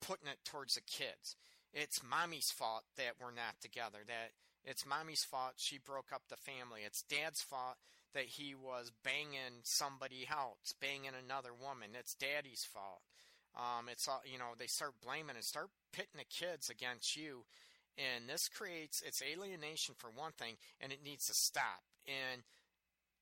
[0.00, 1.36] putting it towards the kids.
[1.74, 3.98] It's mommy's fault that we're not together.
[4.06, 4.30] That
[4.64, 6.82] it's mommy's fault she broke up the family.
[6.86, 7.76] It's dad's fault
[8.14, 11.90] that he was banging somebody else, banging another woman.
[11.98, 13.02] It's daddy's fault.
[13.56, 14.54] Um, it's all you know.
[14.58, 17.44] They start blaming and start pitting the kids against you,
[17.98, 21.82] and this creates it's alienation for one thing, and it needs to stop.
[22.06, 22.42] And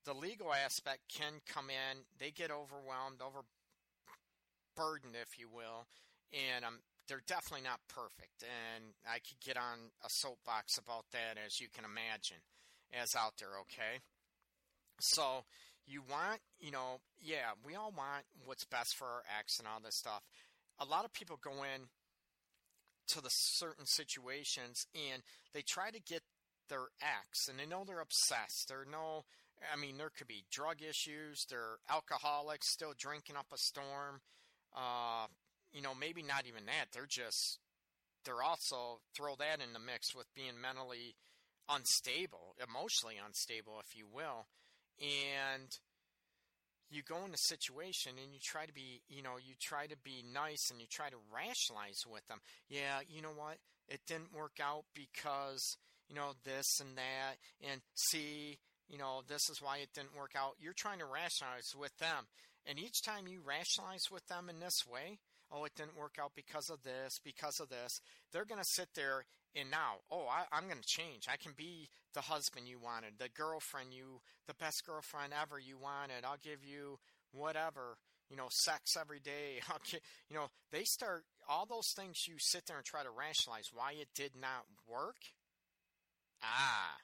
[0.05, 2.05] the legal aspect can come in.
[2.19, 5.87] They get overwhelmed, overburdened, if you will,
[6.33, 8.43] and um, they're definitely not perfect.
[8.43, 12.41] And I could get on a soapbox about that, as you can imagine,
[12.93, 13.61] as out there.
[13.69, 14.01] Okay,
[15.03, 15.45] so
[15.87, 19.81] you want, you know, yeah, we all want what's best for our ex and all
[19.85, 20.23] this stuff.
[20.79, 21.89] A lot of people go in
[23.09, 26.23] to the certain situations and they try to get
[26.69, 28.69] their ex and they know they're obsessed.
[28.69, 29.25] They're no
[29.73, 31.47] I mean, there could be drug issues.
[31.49, 34.21] They're alcoholics, still drinking up a storm.
[34.75, 35.27] Uh,
[35.73, 36.91] you know, maybe not even that.
[36.93, 37.59] They're just,
[38.25, 41.15] they're also, throw that in the mix with being mentally
[41.69, 44.47] unstable, emotionally unstable, if you will.
[45.01, 45.69] And
[46.91, 49.97] you go in a situation and you try to be, you know, you try to
[50.05, 52.39] be nice and you try to rationalize with them.
[52.69, 53.57] Yeah, you know what?
[53.89, 55.77] It didn't work out because,
[56.09, 57.41] you know, this and that.
[57.67, 60.57] And see, you know, this is why it didn't work out.
[60.61, 62.29] You're trying to rationalize with them.
[62.67, 65.19] And each time you rationalize with them in this way,
[65.51, 68.01] oh, it didn't work out because of this, because of this,
[68.33, 69.25] they're going to sit there
[69.55, 71.27] and now, oh, I, am going to change.
[71.31, 75.77] I can be the husband you wanted, the girlfriend you, the best girlfriend ever you
[75.79, 76.25] wanted.
[76.25, 76.99] I'll give you
[77.33, 77.99] whatever,
[78.31, 79.61] you know, sex every day.
[79.69, 79.79] I'll
[80.29, 83.93] you know, they start all those things you sit there and try to rationalize why
[83.93, 85.17] it did not work.
[86.43, 86.97] Ah,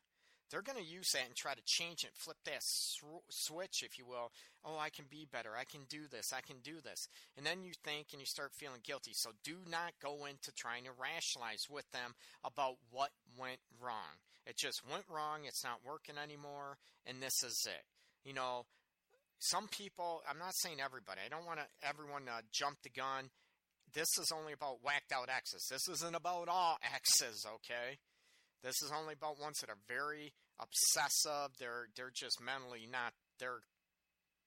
[0.51, 3.99] they're going to use that and try to change it, flip that sw- switch, if
[3.99, 4.33] you will.
[4.65, 5.51] Oh, I can be better.
[5.59, 6.33] I can do this.
[6.33, 7.09] I can do this.
[7.37, 9.13] And then you think and you start feeling guilty.
[9.15, 14.21] So do not go into trying to rationalize with them about what went wrong.
[14.47, 15.41] It just went wrong.
[15.45, 16.79] It's not working anymore.
[17.07, 17.85] And this is it.
[18.25, 18.65] You know,
[19.39, 23.31] some people, I'm not saying everybody, I don't want to, everyone to jump the gun.
[23.95, 25.67] This is only about whacked out exes.
[25.71, 27.99] This isn't about all exes, okay?
[28.63, 31.55] This is only about ones that are very obsessive.
[31.59, 33.63] They're they're just mentally not they're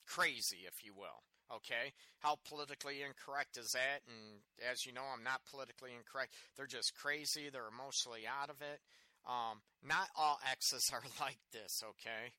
[0.07, 1.23] crazy, if you will.
[1.51, 3.99] Okay, how politically incorrect is that?
[4.07, 4.39] And
[4.71, 6.33] as you know, I'm not politically incorrect.
[6.55, 7.49] They're just crazy.
[7.51, 8.79] They're emotionally out of it.
[9.27, 11.83] Um, not all exes are like this.
[11.83, 12.31] Okay,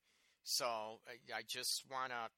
[0.44, 2.32] so I just want to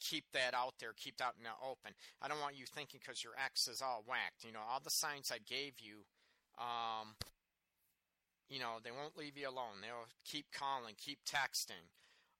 [0.00, 1.92] keep that out there, keep that in the open.
[2.20, 4.44] I don't want you thinking because your ex is all whacked.
[4.44, 6.02] You know, all the signs I gave you.
[6.58, 7.14] Um,
[8.50, 9.80] you know, they won't leave you alone.
[9.80, 11.86] They'll keep calling, keep texting,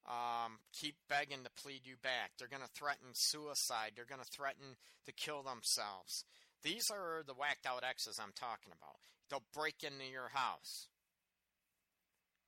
[0.04, 2.32] um, keep begging to plead you back.
[2.36, 3.92] They're going to threaten suicide.
[3.94, 4.74] They're going to threaten
[5.06, 6.24] to kill themselves.
[6.62, 8.98] These are the whacked out exes I'm talking about.
[9.30, 10.88] They'll break into your house,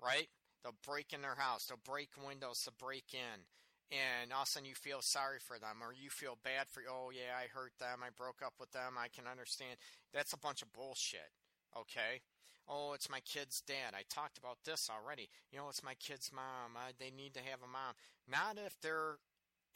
[0.02, 0.28] right?
[0.62, 1.66] They'll break in their house.
[1.66, 3.46] They'll break windows to break in.
[3.92, 6.82] And all of a sudden you feel sorry for them or you feel bad for,
[6.90, 8.00] oh, yeah, I hurt them.
[8.02, 8.98] I broke up with them.
[8.98, 9.76] I can understand.
[10.12, 11.30] That's a bunch of bullshit,
[11.76, 12.24] okay?
[12.72, 13.92] Oh, it's my kid's dad.
[13.92, 15.28] I talked about this already.
[15.52, 16.80] You know, it's my kid's mom.
[16.98, 17.92] They need to have a mom.
[18.24, 19.20] Not if they're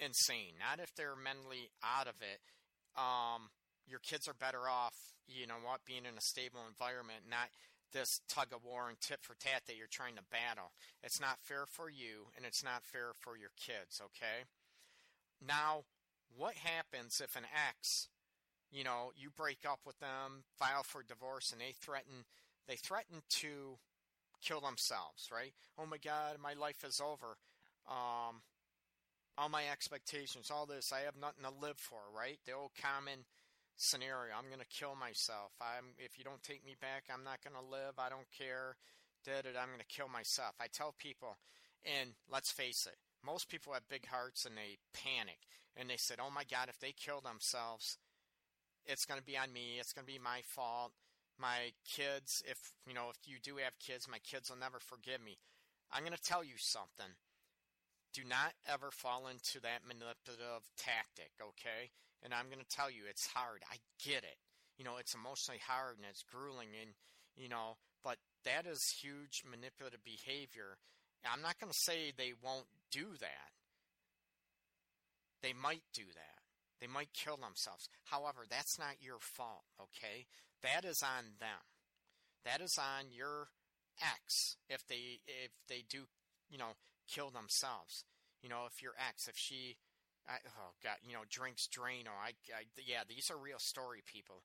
[0.01, 0.57] insane.
[0.57, 2.41] Not if they're mentally out of it.
[2.97, 3.53] Um,
[3.87, 4.97] your kids are better off,
[5.29, 7.53] you know what, being in a stable environment, not
[7.93, 10.73] this tug of war and tit for tat that you're trying to battle.
[11.05, 14.49] It's not fair for you and it's not fair for your kids, okay?
[15.45, 15.85] Now,
[16.35, 18.09] what happens if an ex,
[18.73, 22.25] you know, you break up with them, file for divorce, and they threaten
[22.67, 23.79] they threaten to
[24.43, 25.53] kill themselves, right?
[25.79, 27.37] Oh my God, my life is over.
[27.89, 28.43] Um,
[29.39, 32.39] all my expectations, all this, I have nothing to live for, right?
[32.47, 33.25] The old common
[33.77, 34.33] scenario.
[34.37, 35.53] I'm going to kill myself.
[35.61, 37.99] I'm if you don't take me back, I'm not going to live.
[37.99, 38.77] I don't care.
[39.25, 39.59] Did it?
[39.59, 40.55] I'm going to kill myself.
[40.61, 41.37] I tell people,
[41.85, 45.39] and let's face it, most people have big hearts and they panic
[45.77, 47.99] and they said, "Oh my God, if they kill themselves,
[48.87, 49.77] it's going to be on me.
[49.79, 50.93] It's going to be my fault
[51.39, 55.23] my kids, if you know, if you do have kids, my kids will never forgive
[55.23, 55.39] me.
[55.93, 57.15] I'm going to tell you something.
[58.15, 61.93] Do not ever fall into that manipulative tactic, okay?
[62.25, 63.61] And I'm going to tell you, it's hard.
[63.71, 64.41] I get it.
[64.79, 66.91] You know, it's emotionally hard and it's grueling, and
[67.37, 70.81] you know, but that is huge manipulative behavior.
[71.25, 73.51] I'm not going to say they won't do that.
[75.43, 76.36] They might do that.
[76.81, 77.89] They might kill themselves.
[78.05, 80.27] However, that's not your fault, okay?
[80.63, 81.65] That is on them.
[82.45, 83.49] That is on your
[84.01, 86.05] ex if they if they do,
[86.51, 86.77] you know,
[87.09, 88.05] kill themselves.
[88.43, 89.77] You know, if your ex, if she,
[90.29, 92.15] I, oh god, you know, drinks Drano.
[92.23, 94.43] I, I, yeah, these are real story people.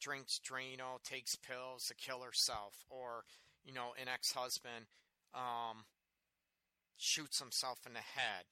[0.00, 3.24] Drinks Drano, takes pills to kill herself, or
[3.64, 4.86] you know, an ex-husband
[5.34, 5.84] um,
[6.96, 8.44] shoots himself in the head.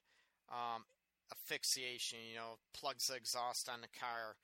[0.50, 0.84] Um,
[1.32, 4.36] asphyxiation, you know, plugs the exhaust on the car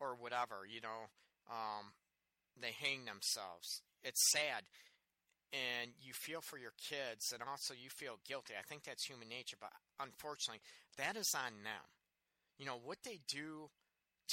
[0.00, 1.10] or whatever, you know,
[1.50, 1.92] um,
[2.60, 3.82] they hang themselves.
[4.02, 4.64] It's sad.
[5.52, 8.52] And you feel for your kids, and also you feel guilty.
[8.52, 10.60] I think that's human nature, but unfortunately,
[10.98, 11.86] that is on them.
[12.58, 13.70] You know, what they do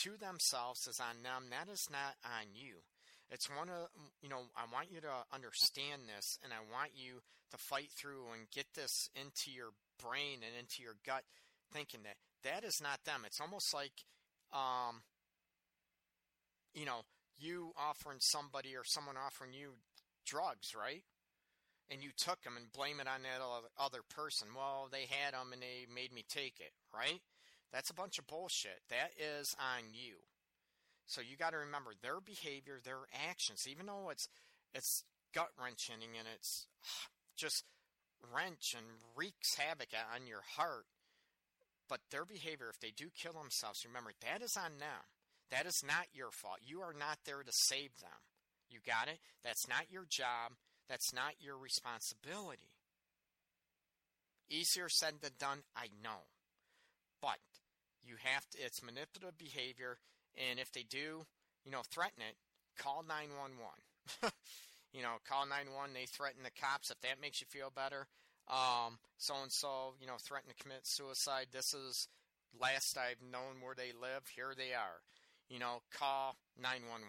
[0.04, 1.48] to themselves is on them.
[1.56, 2.84] That is not on you.
[3.32, 3.88] It's one of,
[4.22, 8.36] you know, I want you to understand this, and I want you to fight through
[8.36, 9.72] and get this into your
[10.02, 11.24] brain and into your gut,
[11.72, 13.24] thinking that that is not them.
[13.26, 14.06] It's almost like,
[14.54, 15.02] um,
[16.74, 17.02] you know,
[17.38, 19.72] you offering somebody or someone offering you
[20.26, 21.04] drugs, right?
[21.90, 23.42] And you took them and blame it on that
[23.78, 24.50] other person.
[24.56, 27.22] Well, they had them and they made me take it, right?
[27.72, 28.82] That's a bunch of bullshit.
[28.90, 30.16] That is on you.
[31.06, 34.28] So you got to remember their behavior, their actions, even though it's
[34.74, 36.68] it's gut wrenching and it's
[37.38, 37.66] just
[38.34, 38.86] wrench and
[39.16, 40.86] wreaks havoc on your heart.
[41.88, 45.06] But their behavior, if they do kill themselves, remember that is on them.
[45.52, 46.60] That is not your fault.
[46.66, 48.20] You are not there to save them.
[48.70, 49.20] You got it?
[49.44, 50.54] That's not your job.
[50.90, 52.74] That's not your responsibility.
[54.50, 56.30] Easier said than done, I know.
[57.22, 57.40] But
[58.04, 59.98] you have to, it's manipulative behavior,
[60.38, 61.26] and if they do,
[61.64, 62.36] you know, threaten it,
[62.78, 63.54] call 911.
[64.96, 66.90] you know, call 911, they threaten the cops.
[66.90, 68.08] If that makes you feel better,
[68.48, 71.48] um, so and so, you know, threaten to commit suicide.
[71.52, 72.08] This is
[72.56, 74.24] last I've known where they live.
[74.34, 75.04] Here they are
[75.50, 77.06] you know, call 911.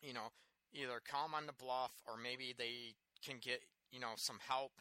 [0.00, 0.32] You know,
[0.72, 2.94] either call them on the bluff or maybe they
[3.24, 4.72] can get, you know, some help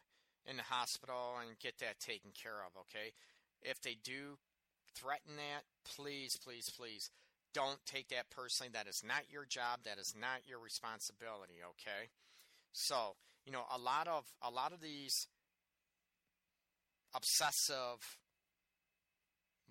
[0.45, 3.13] in the hospital and get that taken care of, okay?
[3.61, 4.39] If they do
[4.95, 7.11] threaten that, please, please, please
[7.53, 8.71] don't take that personally.
[8.73, 9.79] That is not your job.
[9.85, 12.09] That is not your responsibility, okay?
[12.73, 15.27] So, you know, a lot of a lot of these
[17.13, 18.17] obsessive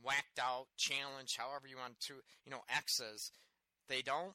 [0.03, 2.15] whacked out challenge however you want to
[2.45, 3.33] you know exes,
[3.89, 4.35] they don't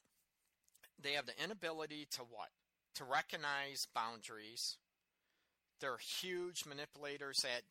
[1.00, 2.50] they have the inability to what
[2.94, 4.76] to recognize boundaries
[5.80, 7.62] they're huge manipulators at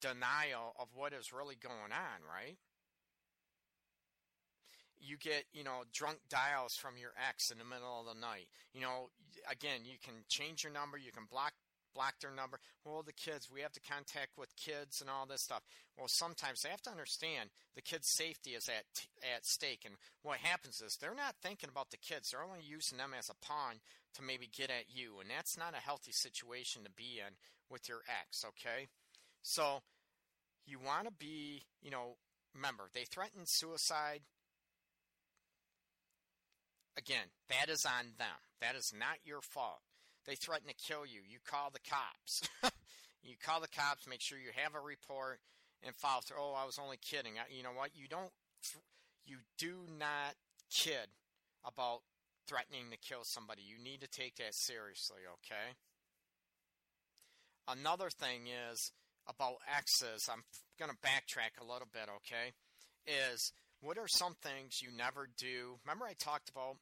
[0.00, 2.58] denial of what is really going on right
[5.04, 8.48] you get you know drunk dials from your ex in the middle of the night.
[8.72, 9.10] You know
[9.50, 11.52] again you can change your number you can block
[11.94, 12.58] block their number.
[12.84, 15.62] Well the kids we have to contact with kids and all this stuff.
[15.96, 19.82] Well sometimes they have to understand the kids safety is at at stake.
[19.84, 22.30] And what happens is they're not thinking about the kids.
[22.30, 23.80] They're only using them as a pawn
[24.14, 25.20] to maybe get at you.
[25.20, 27.34] And that's not a healthy situation to be in
[27.70, 28.88] with your ex okay?
[29.42, 29.82] So
[30.66, 32.16] you want to be you know
[32.54, 34.20] remember they threaten suicide
[36.96, 38.38] Again, that is on them.
[38.60, 39.80] That is not your fault.
[40.26, 41.20] They threaten to kill you.
[41.26, 42.48] You call the cops.
[43.22, 45.40] you call the cops, make sure you have a report,
[45.82, 46.38] and file through.
[46.40, 47.34] Oh, I was only kidding.
[47.50, 47.90] You know what?
[47.94, 48.30] You don't.
[49.26, 50.34] You do not
[50.70, 51.08] kid
[51.64, 52.00] about
[52.46, 53.62] threatening to kill somebody.
[53.62, 55.20] You need to take that seriously.
[55.40, 55.76] Okay.
[57.68, 58.92] Another thing is
[59.26, 60.28] about exes.
[60.30, 60.44] I'm
[60.78, 62.08] going to backtrack a little bit.
[62.20, 62.52] Okay.
[63.06, 63.52] Is
[63.84, 65.76] what are some things you never do?
[65.84, 66.76] Remember, I talked about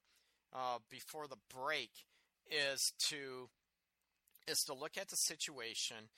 [0.54, 1.90] uh, before the break
[2.50, 3.48] is to
[4.48, 6.08] is to look at the situation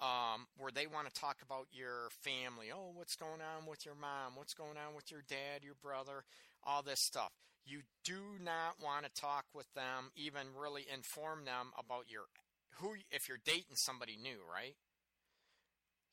[0.00, 2.68] um, where they want to talk about your family.
[2.74, 4.36] Oh, what's going on with your mom?
[4.36, 6.24] What's going on with your dad, your brother?
[6.64, 7.32] All this stuff.
[7.64, 12.24] You do not want to talk with them, even really inform them about your
[12.80, 12.94] who.
[13.10, 14.76] If you're dating somebody new, right?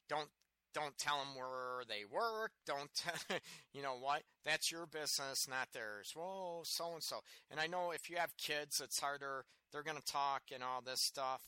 [0.10, 0.30] Don't
[0.74, 2.52] don't tell them where they work.
[2.66, 3.38] Don't, tell,
[3.74, 4.24] you know what?
[4.46, 6.14] That's your business, not theirs.
[6.16, 7.18] Well, so and so.
[7.52, 9.46] And I know if you have kids, it's harder.
[9.72, 11.42] They're going to talk and all this stuff,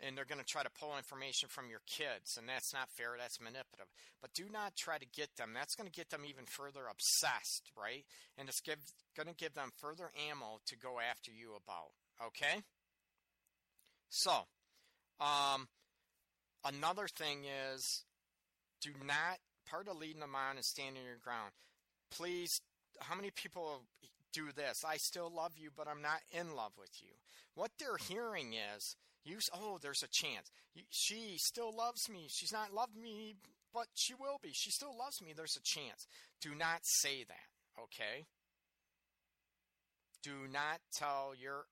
[0.00, 3.14] and they're going to try to pull information from your kids, and that's not fair.
[3.18, 3.86] That's manipulative.
[4.20, 5.52] But do not try to get them.
[5.54, 8.04] That's going to get them even further obsessed, right?
[8.36, 8.78] And it's give,
[9.16, 11.94] going to give them further ammo to go after you about.
[12.26, 12.62] Okay?
[14.08, 14.32] So,
[15.20, 15.68] um,
[16.64, 18.04] another thing is
[18.82, 21.52] do not part of leading them on is standing your ground.
[22.10, 22.60] Please,
[23.00, 23.82] how many people
[24.32, 24.84] do this?
[24.86, 27.12] I still love you, but I'm not in love with you.
[27.54, 30.50] What they're hearing is, you, oh, there's a chance.
[30.90, 32.26] She still loves me.
[32.28, 33.36] She's not loved me,
[33.72, 34.50] but she will be.
[34.52, 35.32] She still loves me.
[35.34, 36.06] There's a chance.
[36.40, 38.26] Do not say that, okay?
[40.22, 41.66] Do not tell your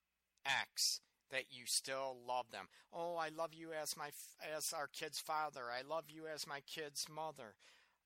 [0.47, 1.01] ex
[1.31, 2.67] that you still love them.
[2.93, 4.11] Oh, I love you as my
[4.57, 5.63] as our kid's father.
[5.71, 7.55] I love you as my kid's mother.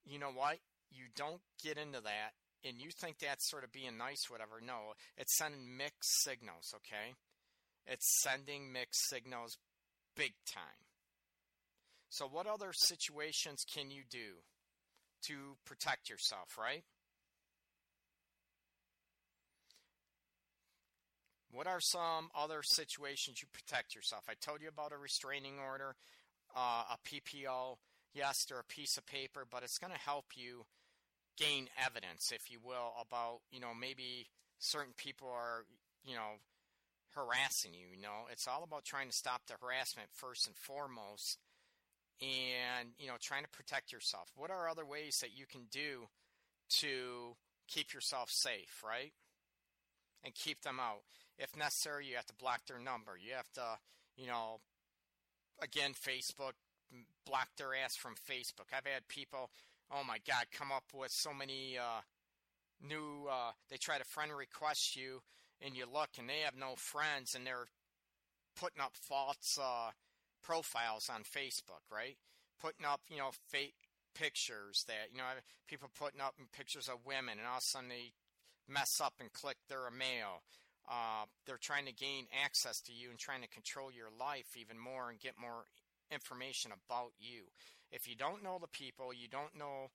[0.04, 0.58] You know what?
[0.90, 2.32] You don't get into that
[2.64, 4.60] and you think that's sort of being nice whatever.
[4.64, 7.14] No, it's sending mixed signals, okay?
[7.86, 9.58] It's sending mixed signals
[10.16, 10.88] big time.
[12.08, 14.40] So what other situations can you do
[15.26, 16.84] to protect yourself, right?
[21.54, 24.24] What are some other situations you protect yourself?
[24.28, 25.94] I told you about a restraining order,
[26.54, 27.76] uh, a PPO.
[28.12, 30.66] Yes, they're a piece of paper, but it's going to help you
[31.38, 34.26] gain evidence, if you will, about, you know, maybe
[34.58, 35.64] certain people are,
[36.04, 36.42] you know,
[37.14, 37.86] harassing you.
[37.94, 41.38] You know, it's all about trying to stop the harassment first and foremost
[42.20, 44.28] and, you know, trying to protect yourself.
[44.34, 46.08] What are other ways that you can do
[46.80, 47.36] to
[47.68, 49.12] keep yourself safe, right?
[50.24, 51.02] And keep them out
[51.38, 53.12] if necessary, you have to block their number.
[53.18, 53.78] You have to,
[54.16, 54.60] you know,
[55.62, 56.52] again, Facebook,
[57.26, 58.70] block their ass from Facebook.
[58.72, 59.50] I've had people,
[59.90, 62.00] oh my God, come up with so many uh,
[62.80, 65.22] new, uh, they try to friend request you,
[65.60, 67.66] and you look, and they have no friends, and they're
[68.58, 69.90] putting up false uh,
[70.42, 72.16] profiles on Facebook, right?
[72.60, 73.74] Putting up, you know, fake
[74.14, 75.24] pictures that, you know,
[75.66, 78.12] people putting up pictures of women, and all of a sudden they
[78.68, 80.42] mess up and click they're a male
[80.88, 84.78] uh, they're trying to gain access to you and trying to control your life even
[84.78, 85.64] more and get more
[86.10, 87.42] information about you.
[87.90, 89.90] If you don't know the people, you don't know,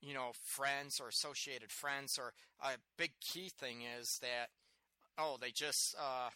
[0.00, 4.48] you know, friends or associated friends, or a big key thing is that,
[5.18, 6.30] oh, they just, uh,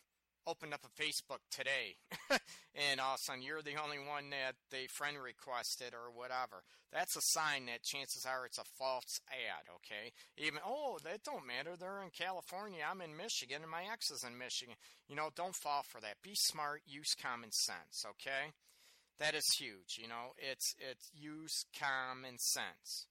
[0.47, 1.97] opened up a Facebook today,
[2.75, 6.63] and all of a sudden you're the only one that they friend requested or whatever.
[6.93, 9.67] That's a sign that chances are it's a false ad.
[9.77, 11.77] Okay, even oh that don't matter.
[11.79, 12.81] They're in California.
[12.89, 14.77] I'm in Michigan, and my ex is in Michigan.
[15.09, 16.23] You know, don't fall for that.
[16.23, 16.83] Be smart.
[16.87, 18.05] Use common sense.
[18.07, 18.55] Okay,
[19.19, 19.99] that is huge.
[19.99, 23.07] You know, it's it's use common sense.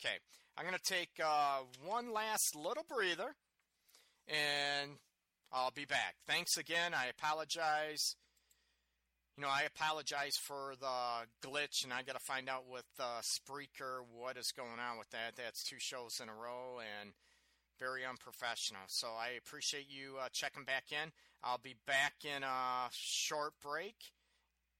[0.00, 0.16] Okay,
[0.56, 3.34] I'm gonna take uh, one last little breather,
[4.28, 4.92] and
[5.52, 6.16] I'll be back.
[6.26, 6.92] Thanks again.
[6.94, 8.16] I apologize.
[9.36, 13.20] You know, I apologize for the glitch, and I got to find out with uh,
[13.20, 15.34] Spreaker what is going on with that.
[15.36, 17.12] That's two shows in a row and
[17.80, 18.82] very unprofessional.
[18.86, 21.10] So I appreciate you uh, checking back in.
[21.42, 23.96] I'll be back in a short break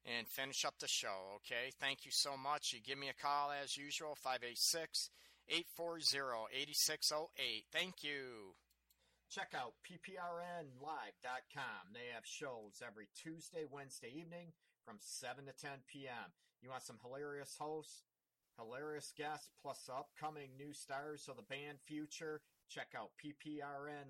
[0.04, 1.72] and finish up the show, okay?
[1.80, 2.72] Thank you so much.
[2.72, 5.10] You give me a call as usual, 586
[5.48, 7.64] 840 8608.
[7.72, 8.54] Thank you.
[9.34, 11.90] Check out pprnlive.com.
[11.92, 14.52] They have shows every Tuesday, Wednesday evening
[14.86, 16.30] from 7 to 10 p.m.
[16.62, 18.04] You want some hilarious hosts,
[18.56, 22.42] hilarious guests, plus upcoming new stars of the band future?
[22.70, 24.06] Check out pprnlive.com.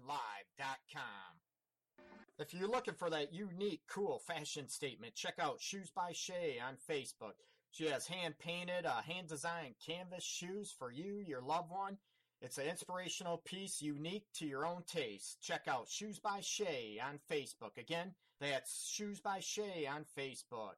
[2.38, 6.76] If you're looking for that unique, cool fashion statement, check out Shoes by Shay on
[6.86, 7.40] Facebook.
[7.70, 11.96] She has hand painted, uh, hand designed canvas shoes for you, your loved one.
[12.44, 15.40] It's an inspirational piece unique to your own taste.
[15.40, 17.78] Check out Shoes by Shay on Facebook.
[17.78, 20.76] Again, that's Shoes by Shay on Facebook.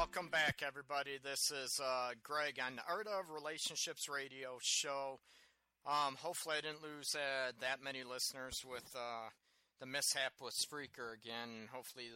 [0.00, 1.18] Welcome back, everybody.
[1.22, 5.20] This is uh, Greg on the Art of Relationships radio show.
[5.84, 9.28] Um, hopefully, I didn't lose uh, that many listeners with uh,
[9.78, 11.68] the mishap with Spreaker again.
[11.70, 12.06] Hopefully,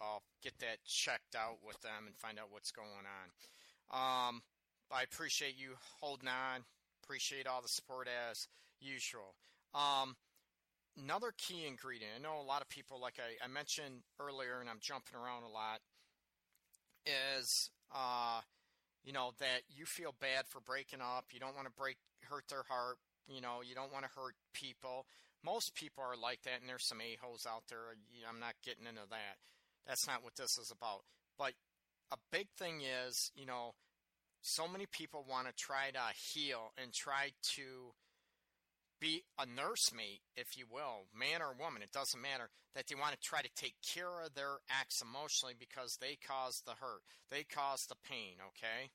[0.00, 3.28] I'll get that checked out with them and find out what's going on.
[3.92, 4.40] Um,
[4.90, 6.64] I appreciate you holding on.
[7.04, 8.48] Appreciate all the support as
[8.80, 9.34] usual.
[9.74, 10.16] Um,
[10.96, 12.12] another key ingredient.
[12.16, 15.42] I know a lot of people, like I, I mentioned earlier, and I'm jumping around
[15.42, 15.80] a lot
[17.06, 18.40] is uh,
[19.04, 21.26] you know that you feel bad for breaking up.
[21.32, 21.96] You don't want to break
[22.28, 22.96] hurt their heart.
[23.28, 25.06] You know you don't want to hurt people.
[25.44, 27.96] Most people are like that, and there's some a holes out there.
[28.28, 29.36] I'm not getting into that.
[29.86, 31.00] That's not what this is about.
[31.38, 31.52] But
[32.12, 33.72] a big thing is, you know,
[34.42, 37.94] so many people want to try to heal and try to
[39.00, 43.12] be a nursemaid, if you will, man or woman, it doesn't matter, that they want
[43.12, 47.42] to try to take care of their ex emotionally because they caused the hurt, they
[47.42, 48.92] caused the pain, okay?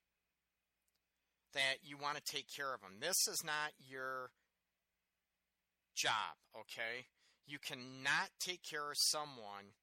[1.54, 3.00] That you want to take care of them.
[3.00, 4.30] This is not your
[5.96, 7.10] job, okay?
[7.48, 9.74] You cannot take care of someone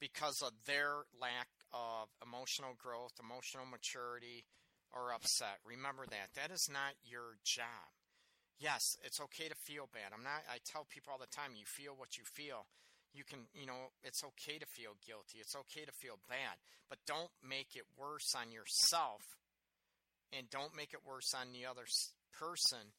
[0.00, 4.44] because of their lack of emotional growth, emotional maturity,
[4.92, 5.58] or upset.
[5.64, 6.30] Remember that.
[6.36, 7.90] That is not your job
[8.58, 10.12] yes, it's okay to feel bad.
[10.14, 12.66] I'm not, I tell people all the time, you feel what you feel.
[13.14, 15.38] You can, you know, it's okay to feel guilty.
[15.38, 16.58] It's okay to feel bad,
[16.90, 19.22] but don't make it worse on yourself
[20.34, 21.86] and don't make it worse on the other
[22.34, 22.90] person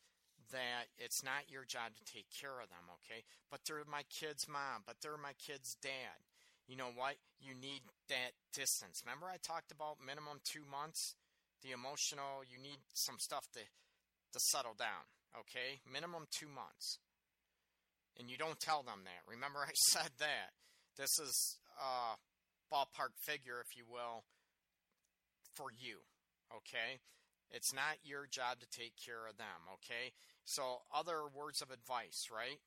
[0.51, 3.28] that it's not your job to take care of them, okay?
[3.51, 6.16] But they're my kid's mom, but they're my kid's dad.
[6.68, 7.20] You know what?
[7.41, 9.03] You need that distance.
[9.06, 11.16] Remember, I talked about minimum two months?
[11.62, 15.81] The emotional, you need some stuff to, to settle down, okay?
[15.91, 16.99] Minimum two months.
[18.17, 19.27] And you don't tell them that.
[19.27, 20.55] Remember, I said that.
[20.97, 22.15] This is a
[22.71, 24.23] ballpark figure, if you will,
[25.55, 25.99] for you,
[26.55, 27.03] okay?
[27.51, 30.15] It's not your job to take care of them, okay?
[30.45, 32.59] So, other words of advice, right?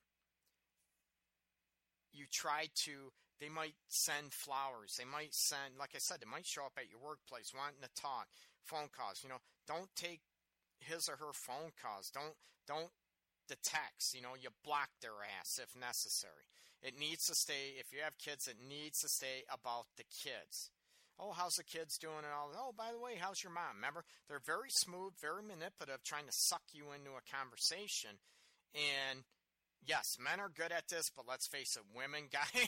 [2.13, 4.93] You try to, they might send flowers.
[4.97, 8.01] They might send, like I said, they might show up at your workplace wanting to
[8.01, 8.27] talk,
[8.65, 9.21] phone calls.
[9.23, 10.21] You know, don't take
[10.79, 12.09] his or her phone calls.
[12.09, 12.35] Don't,
[12.67, 12.91] don't
[13.47, 14.15] the text.
[14.15, 16.47] You know, you block their ass if necessary.
[16.81, 20.71] It needs to stay, if you have kids, it needs to stay about the kids.
[21.19, 22.23] Oh, how's the kids doing?
[22.23, 22.55] And all.
[22.55, 23.75] Oh, by the way, how's your mom?
[23.75, 28.23] Remember, they're very smooth, very manipulative, trying to suck you into a conversation.
[28.71, 29.27] And
[29.85, 32.67] yes, men are good at this, but let's face it, women, guy,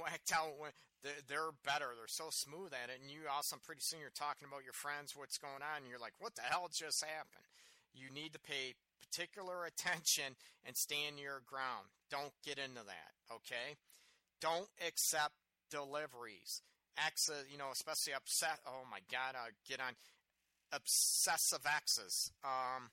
[0.00, 0.54] whacked out,
[1.02, 1.92] they're better.
[1.96, 3.00] They're so smooth at it.
[3.00, 6.02] And you also, pretty soon, you're talking about your friends, what's going on, and you're
[6.02, 7.48] like, what the hell just happened?
[7.94, 11.88] You need to pay particular attention and stand your ground.
[12.10, 13.80] Don't get into that, okay?
[14.40, 15.34] Don't accept
[15.70, 16.62] deliveries
[16.98, 18.60] exes, you know, especially upset.
[18.66, 19.94] Oh my God, I get on
[20.72, 22.30] obsessive exes.
[22.44, 22.90] Um,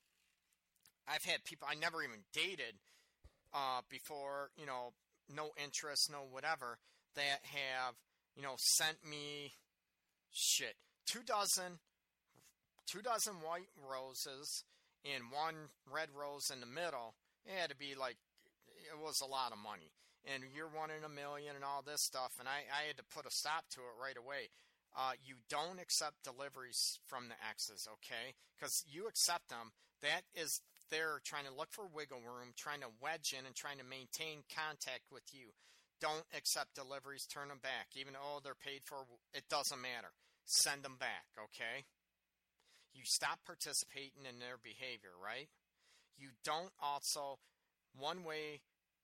[1.07, 2.79] I've had people I never even dated
[3.53, 4.93] uh, before, you know,
[5.33, 6.79] no interest, no whatever,
[7.15, 7.95] that have,
[8.35, 9.53] you know, sent me
[10.31, 10.75] shit
[11.07, 11.79] two dozen,
[12.85, 14.63] two dozen white roses
[15.07, 17.15] and one red rose in the middle.
[17.45, 18.17] It had to be like
[18.91, 19.95] it was a lot of money
[20.27, 22.35] and you're one in a million and all this stuff.
[22.39, 24.51] And I, I had to put a stop to it right away.
[24.91, 28.35] Uh, you don't accept deliveries from the exes, okay?
[28.55, 29.71] Because you accept them.
[30.01, 33.77] That is they're trying to look for wiggle room, trying to wedge in, and trying
[33.77, 35.53] to maintain contact with you.
[35.99, 37.89] Don't accept deliveries, turn them back.
[37.95, 40.13] Even though they're paid for, it doesn't matter.
[40.45, 41.85] Send them back, okay?
[42.93, 45.49] You stop participating in their behavior, right?
[46.17, 47.39] You don't also,
[47.97, 48.61] one way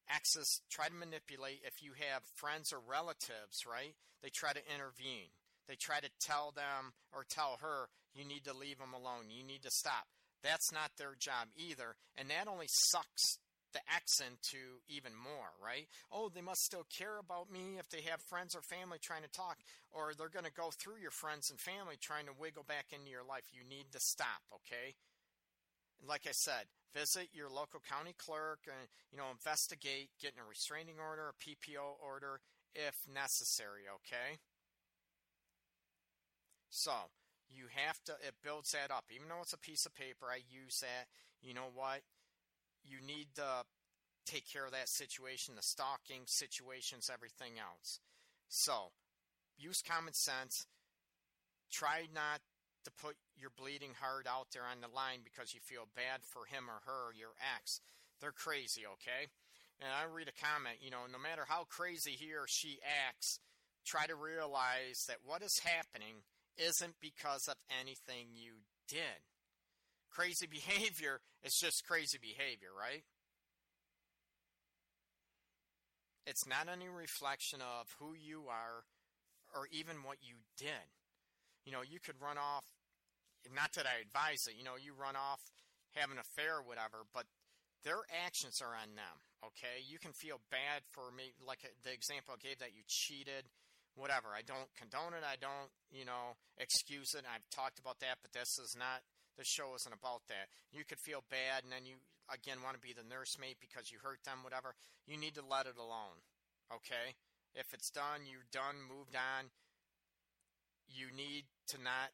[0.10, 3.96] access, try to manipulate if you have friends or relatives, right?
[4.22, 5.34] They try to intervene.
[5.68, 9.30] They try to tell them or tell her, you need to leave them alone.
[9.30, 10.08] You need to stop.
[10.44, 11.96] That's not their job either.
[12.18, 13.40] And that only sucks
[13.74, 15.88] the accent to even more, right?
[16.12, 19.32] Oh, they must still care about me if they have friends or family trying to
[19.32, 19.58] talk,
[19.92, 23.10] or they're going to go through your friends and family trying to wiggle back into
[23.10, 23.50] your life.
[23.52, 24.94] You need to stop, okay?
[26.06, 31.02] Like I said, visit your local county clerk and you know investigate getting a restraining
[31.02, 32.40] order a ppo order
[32.76, 34.38] if necessary okay
[36.70, 36.92] so
[37.50, 39.06] you have to it builds that up.
[39.14, 41.08] Even though it's a piece of paper i use that.
[41.42, 42.02] You know what?
[42.84, 43.64] You need to
[44.26, 48.00] take care of that situation the stalking situations everything else.
[48.48, 48.92] So
[49.58, 50.66] use common sense.
[51.72, 52.40] Try not
[52.86, 56.46] to put your bleeding heart out there on the line because you feel bad for
[56.46, 57.80] him or her, or your ex.
[58.20, 59.32] They're crazy, okay?
[59.80, 63.40] And I read a comment, you know, no matter how crazy he or she acts,
[63.86, 66.24] try to realize that what is happening
[66.58, 69.24] isn't because of anything you did.
[70.12, 73.04] Crazy behavior is just crazy behavior, right?
[76.26, 78.88] It's not any reflection of who you are
[79.54, 80.88] or even what you did.
[81.66, 82.64] You know, you could run off,
[83.54, 85.42] not that I advise it, you know, you run off,
[85.96, 87.28] have an affair whatever, but
[87.84, 89.84] their actions are on them, okay?
[89.84, 93.52] You can feel bad for me, like uh, the example I gave that you cheated,
[93.96, 94.34] whatever.
[94.34, 95.26] I don't condone it.
[95.26, 97.26] I don't, you know, excuse it.
[97.28, 99.06] I've talked about that, but this is not,
[99.38, 100.50] the show isn't about that.
[100.72, 104.02] You could feel bad and then you, again, want to be the nursemaid because you
[104.02, 104.74] hurt them, whatever.
[105.06, 106.22] You need to let it alone,
[106.70, 107.18] okay?
[107.54, 109.54] If it's done, you're done, moved on
[110.94, 112.12] you need to not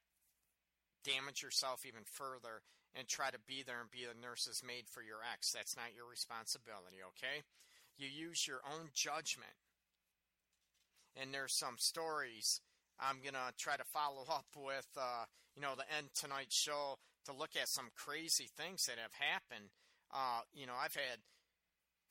[1.03, 2.61] damage yourself even further
[2.95, 5.51] and try to be there and be the nurse's maid for your ex.
[5.53, 7.45] That's not your responsibility, okay?
[7.97, 9.53] You use your own judgment.
[11.15, 12.61] And there's some stories
[12.99, 17.33] I'm to try to follow up with, uh, you know, the end tonight show to
[17.33, 19.69] look at some crazy things that have happened.
[20.11, 21.19] Uh, you know, I've had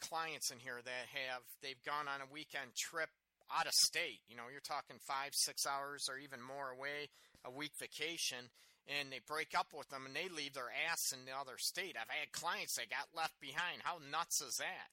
[0.00, 3.10] clients in here that have, they've gone on a weekend trip
[3.50, 4.20] out of state.
[4.28, 7.10] You know, you're talking five, six hours or even more away,
[7.44, 8.50] a week vacation,
[8.86, 11.96] and they break up with them and they leave their ass in the other state.
[11.98, 13.82] I've had clients that got left behind.
[13.82, 14.88] How nuts is that?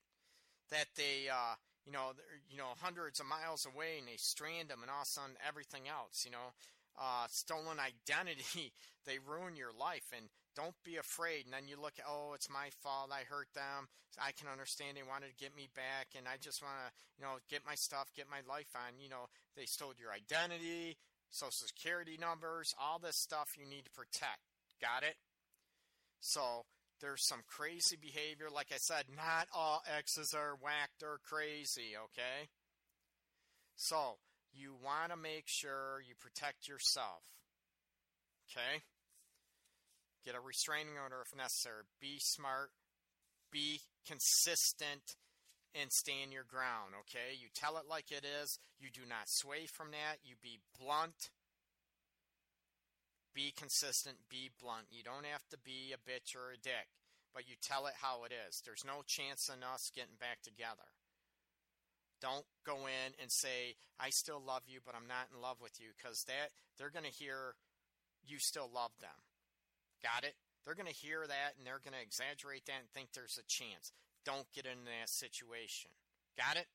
[0.72, 1.56] That they, uh,
[1.86, 2.14] you know,
[2.50, 5.36] you know, hundreds of miles away and they strand them and all of a sudden
[5.48, 6.54] everything else, you know.
[6.98, 8.74] uh, stolen identity,
[9.06, 10.08] they ruin your life.
[10.16, 11.46] And don't be afraid.
[11.46, 13.12] And then you look oh, it's my fault.
[13.12, 13.88] I hurt them.
[14.20, 16.16] I can understand they wanted to get me back.
[16.18, 19.00] And I just want to, you know, get my stuff, get my life on.
[19.00, 20.98] You know, they stole your identity,
[21.30, 24.40] social security numbers, all this stuff you need to protect.
[24.82, 25.16] Got it?
[26.22, 26.66] So
[27.02, 28.48] there's some crazy behavior.
[28.54, 32.50] Like I said, not all exes are whacked or crazy, okay?
[33.76, 34.18] So
[34.54, 37.24] you want to make sure you protect yourself.
[38.50, 38.84] Okay?
[40.24, 41.84] Get a restraining order if necessary.
[42.00, 42.72] Be smart.
[43.52, 45.16] Be consistent
[45.76, 47.36] and stand your ground, okay?
[47.36, 48.58] You tell it like it is.
[48.80, 50.24] You do not sway from that.
[50.24, 51.30] You be blunt.
[53.36, 54.16] Be consistent.
[54.30, 54.88] Be blunt.
[54.90, 56.88] You don't have to be a bitch or a dick,
[57.34, 58.64] but you tell it how it is.
[58.64, 60.88] There's no chance in us getting back together.
[62.24, 65.78] Don't go in and say, I still love you, but I'm not in love with
[65.84, 67.60] you, because that they're to hear
[68.24, 69.20] you still love them.
[70.02, 70.36] Got it?
[70.64, 73.92] They're to hear that and they're to exaggerate that and think there's a chance.
[74.26, 75.92] Don't get in that situation.
[76.38, 76.66] Got it?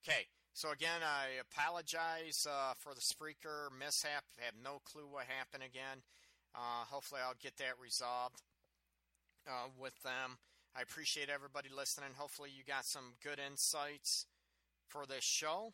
[0.00, 0.28] Okay.
[0.52, 4.24] So again, I apologize uh, for the Spreaker mishap.
[4.40, 6.02] I have no clue what happened again.
[6.54, 8.42] Uh, hopefully, I'll get that resolved
[9.46, 10.38] uh, with them.
[10.76, 12.10] I appreciate everybody listening.
[12.16, 14.26] Hopefully, you got some good insights
[14.88, 15.72] for this show.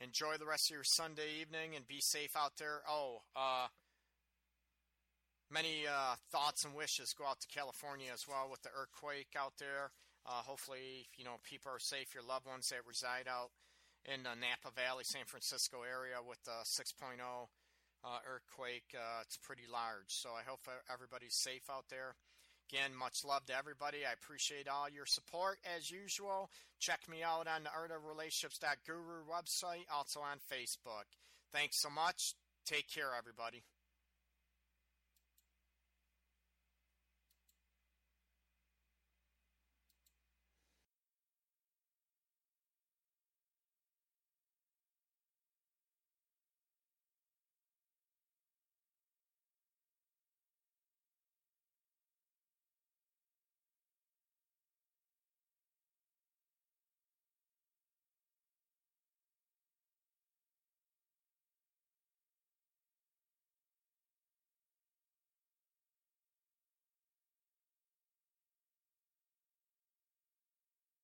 [0.00, 2.82] Enjoy the rest of your Sunday evening and be safe out there.
[2.88, 3.66] Oh, uh,
[5.50, 9.54] many uh, thoughts and wishes go out to California as well with the earthquake out
[9.58, 9.90] there.
[10.26, 12.14] Uh, hopefully, you know, people are safe.
[12.14, 13.50] Your loved ones that reside out
[14.04, 17.18] in the Napa Valley, San Francisco area with the 6.0
[18.04, 18.94] uh, earthquake.
[18.94, 20.08] Uh, it's pretty large.
[20.08, 20.60] So I hope
[20.92, 22.14] everybody's safe out there.
[22.70, 24.04] Again, much love to everybody.
[24.04, 26.50] I appreciate all your support as usual.
[26.78, 31.08] Check me out on the artofrelationships.guru website, also on Facebook.
[31.50, 32.34] Thanks so much.
[32.66, 33.62] Take care, everybody.